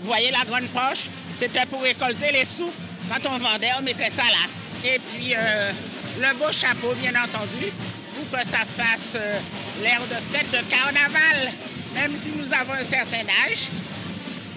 Vous 0.00 0.06
voyez 0.06 0.30
la 0.30 0.44
grande 0.44 0.68
poche? 0.68 1.08
C'était 1.36 1.66
pour 1.66 1.82
récolter 1.82 2.32
les 2.32 2.44
sous. 2.44 2.72
Quand 3.08 3.28
on 3.28 3.38
vendait, 3.38 3.70
on 3.78 3.82
mettait 3.82 4.10
ça 4.10 4.22
là. 4.22 4.88
Et 4.88 4.98
puis 4.98 5.34
euh, 5.36 5.72
le 6.18 6.34
beau 6.38 6.52
chapeau, 6.52 6.94
bien 6.94 7.12
entendu, 7.12 7.72
pour 8.14 8.38
que 8.38 8.46
ça 8.46 8.58
fasse 8.58 9.14
euh, 9.16 9.38
l'air 9.82 10.00
de 10.02 10.36
fête 10.36 10.50
de 10.50 10.70
carnaval. 10.70 11.52
Même 11.92 12.16
si 12.16 12.30
nous 12.30 12.52
avons 12.52 12.74
un 12.74 12.84
certain 12.84 13.26
âge, 13.46 13.68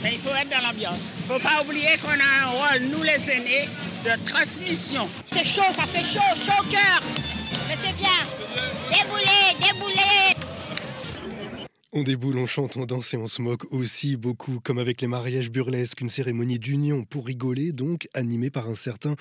mais 0.04 0.14
il 0.14 0.20
faut 0.20 0.36
être 0.36 0.50
dans 0.50 0.62
l'ambiance. 0.62 1.10
Il 1.18 1.22
ne 1.22 1.40
faut 1.40 1.44
pas 1.44 1.64
oublier 1.64 1.98
qu'on 2.02 2.10
a 2.10 2.44
un 2.44 2.48
rôle, 2.48 2.84
nous 2.92 3.04
les 3.04 3.32
aînés, 3.32 3.70
de 4.04 4.26
transmission. 4.26 5.08
C'est 5.32 5.46
chaud, 5.46 5.62
ça 5.74 5.88
fait 5.88 6.04
chaud, 6.04 6.20
chaud 6.36 6.52
au 6.60 6.70
cœur. 6.70 7.02
Mais 7.70 7.78
c'est 7.82 7.96
bien. 7.96 8.10
Déboulez, 8.92 9.56
déboulez. 9.62 10.36
On 11.96 12.02
déboule, 12.04 12.38
on 12.40 12.48
chante, 12.48 12.76
on 12.76 12.86
danse 12.86 13.14
et 13.14 13.18
on 13.18 13.28
se 13.28 13.42
moque 13.42 13.72
aussi 13.72 14.18
beaucoup, 14.18 14.60
comme 14.60 14.80
avec 14.80 15.00
les 15.00 15.08
mariages 15.08 15.52
burlesques, 15.52 16.02
une 16.02 16.10
cérémonie 16.10 16.58
d'union 16.58 17.06
pour 17.06 17.28
rigoler, 17.28 17.72
donc 17.72 18.10
animée 18.16 18.50
par 18.50 18.68
un 18.68 18.76
certain 18.76 19.16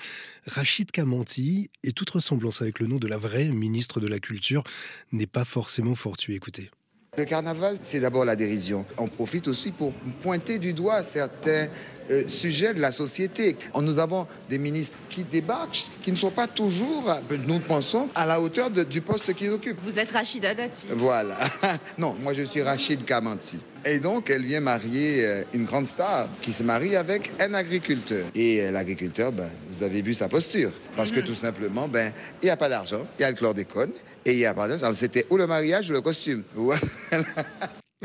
Rachid 0.47 0.91
Kamanti. 0.91 1.69
Et 1.83 1.93
toute 1.93 2.09
ressemblance 2.09 2.61
avec 2.61 2.79
le 2.79 2.87
nom 2.87 2.97
de 2.97 3.07
la 3.07 3.17
vraie 3.17 3.47
ministre 3.47 3.99
de 3.99 4.07
la 4.07 4.19
Culture 4.19 4.63
n'est 5.11 5.27
pas 5.27 5.45
forcément 5.45 5.95
fortuite. 5.95 6.35
Écoutez. 6.35 6.71
Le 7.15 7.25
carnaval, 7.25 7.75
c'est 7.79 7.99
d'abord 7.99 8.25
la 8.25 8.35
dérision. 8.35 8.85
On 8.97 9.07
profite 9.07 9.47
aussi 9.47 9.71
pour 9.71 9.93
pointer 10.23 10.57
du 10.57 10.73
doigt 10.73 11.03
certains 11.03 11.67
euh, 12.09 12.27
sujets 12.27 12.73
de 12.73 12.81
la 12.81 12.91
société. 12.91 13.55
Nous 13.79 13.99
avons 13.99 14.25
des 14.49 14.57
ministres 14.57 14.97
qui 15.09 15.23
débarquent, 15.23 15.85
qui 16.01 16.11
ne 16.11 16.15
sont 16.15 16.31
pas 16.31 16.47
toujours, 16.47 17.15
nous 17.45 17.59
pensons, 17.59 18.09
à 18.15 18.25
la 18.25 18.41
hauteur 18.41 18.71
du 18.71 19.01
poste 19.01 19.31
qu'ils 19.35 19.51
occupent. 19.51 19.79
Vous 19.83 19.99
êtes 19.99 20.09
Rachida 20.09 20.55
Dati. 20.55 20.87
Voilà. 20.89 21.37
non, 21.99 22.15
moi 22.19 22.33
je 22.33 22.41
suis 22.41 22.63
Rachid 22.63 23.05
Kamanti. 23.05 23.59
Et 23.85 23.99
donc, 23.99 24.31
elle 24.31 24.43
vient 24.45 24.61
marier 24.61 25.23
euh, 25.23 25.43
une 25.53 25.65
grande 25.65 25.85
star 25.85 26.29
qui 26.41 26.51
se 26.51 26.63
marie 26.63 26.95
avec 26.95 27.33
un 27.39 27.53
agriculteur. 27.53 28.25
Et 28.33 28.61
euh, 28.61 28.71
l'agriculteur, 28.71 29.31
ben, 29.31 29.49
vous 29.69 29.83
avez 29.83 30.01
vu 30.01 30.15
sa 30.15 30.29
posture. 30.29 30.71
Parce 30.95 31.11
que 31.11 31.19
mm. 31.19 31.25
tout 31.25 31.35
simplement, 31.35 31.87
ben, 31.87 32.11
il 32.41 32.45
n'y 32.45 32.51
a 32.51 32.57
pas 32.57 32.69
d'argent, 32.69 33.05
il 33.19 33.21
y 33.21 33.25
a 33.25 33.29
le 33.29 33.35
chlordécone. 33.35 33.91
Et 34.25 34.33
il 34.33 34.39
y 34.39 34.45
a 34.45 34.53
pas 34.53 34.67
d'argent. 34.67 34.93
C'était 34.93 35.25
ou 35.29 35.37
le 35.37 35.47
mariage 35.47 35.89
ou 35.89 35.93
le 35.93 36.01
costume. 36.01 36.43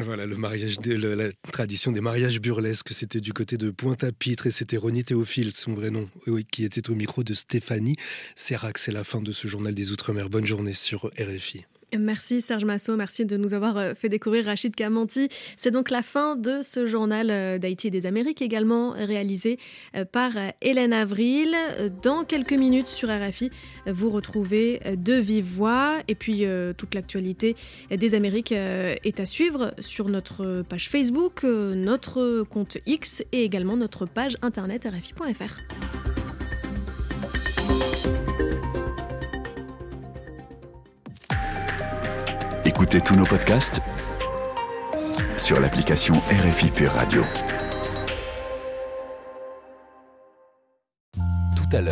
Voilà, 0.00 0.26
le 0.26 0.37
mariage 0.37 0.78
de, 0.78 0.94
la 0.94 1.28
tradition 1.50 1.90
des 1.90 2.00
mariages 2.00 2.40
burlesques, 2.40 2.92
c'était 2.92 3.20
du 3.20 3.33
côté 3.33 3.57
de 3.57 3.70
Pointe-à-Pitre 3.70 4.46
et 4.46 4.52
c'était 4.52 4.76
Ronnie 4.76 5.02
Théophile, 5.02 5.50
son 5.50 5.74
vrai 5.74 5.90
nom, 5.90 6.09
qui 6.52 6.64
était 6.64 6.88
au 6.88 6.94
micro 6.94 7.24
de 7.24 7.35
Stéphanie 7.35 7.96
Serrac. 8.37 8.78
C'est 8.78 8.92
la 8.92 9.02
fin 9.02 9.20
de 9.20 9.33
ce 9.33 9.48
journal 9.48 9.74
des 9.74 9.90
Outre-mer. 9.90 10.31
Bonne 10.31 10.46
journée 10.46 10.72
sur 10.72 11.11
RFI. 11.18 11.64
Merci 11.96 12.42
Serge 12.42 12.66
Massot, 12.66 12.96
merci 12.96 13.24
de 13.24 13.37
nous 13.38 13.55
avoir 13.55 13.79
euh, 13.79 13.94
fait 13.94 14.11
découvrir 14.11 14.44
Rachid 14.44 14.74
Kamanti. 14.74 15.29
C'est 15.57 15.70
donc 15.70 15.90
la 15.90 16.03
fin 16.03 16.37
de 16.37 16.61
ce 16.62 16.85
journal 16.87 17.31
euh, 17.31 17.59
d'Haïti 17.59 17.87
et 17.87 17.90
des 17.90 18.05
Amériques, 18.05 18.42
également 18.42 18.90
réalisé 18.90 19.59
euh, 19.96 20.05
par 20.05 20.33
Hélène 20.61 20.92
Avril. 20.92 21.57
Dans 22.03 22.24
quelques 22.24 22.53
minutes 22.53 22.88
sur 22.88 23.09
RFI, 23.09 23.51
vous 23.87 24.11
retrouvez 24.11 24.81
de 24.96 25.14
vive 25.14 25.44
voix 25.44 25.98
et 26.09 26.14
puis 26.14 26.44
toute 26.77 26.94
l'actualité 26.94 27.57
des 27.90 28.14
Amériques 28.14 28.53
est 28.53 29.20
à 29.20 29.27
suivre 29.27 29.74
sur 29.81 30.09
notre 30.09 30.62
page 30.68 30.88
Facebook, 30.88 31.44
notre 31.44 32.42
compte 32.42 32.79
X 32.87 33.22
et 33.33 33.44
également 33.44 33.77
notre 33.77 34.07
page 34.07 34.37
internet 34.42 34.87
rfi.fr. 34.87 36.08
Écoutez 42.90 43.05
tous 43.05 43.16
nos 43.16 43.27
podcasts 43.27 43.83
sur 45.37 45.61
l'application 45.61 46.14
RFI 46.31 46.70
Pure 46.70 46.92
Radio. 46.92 47.22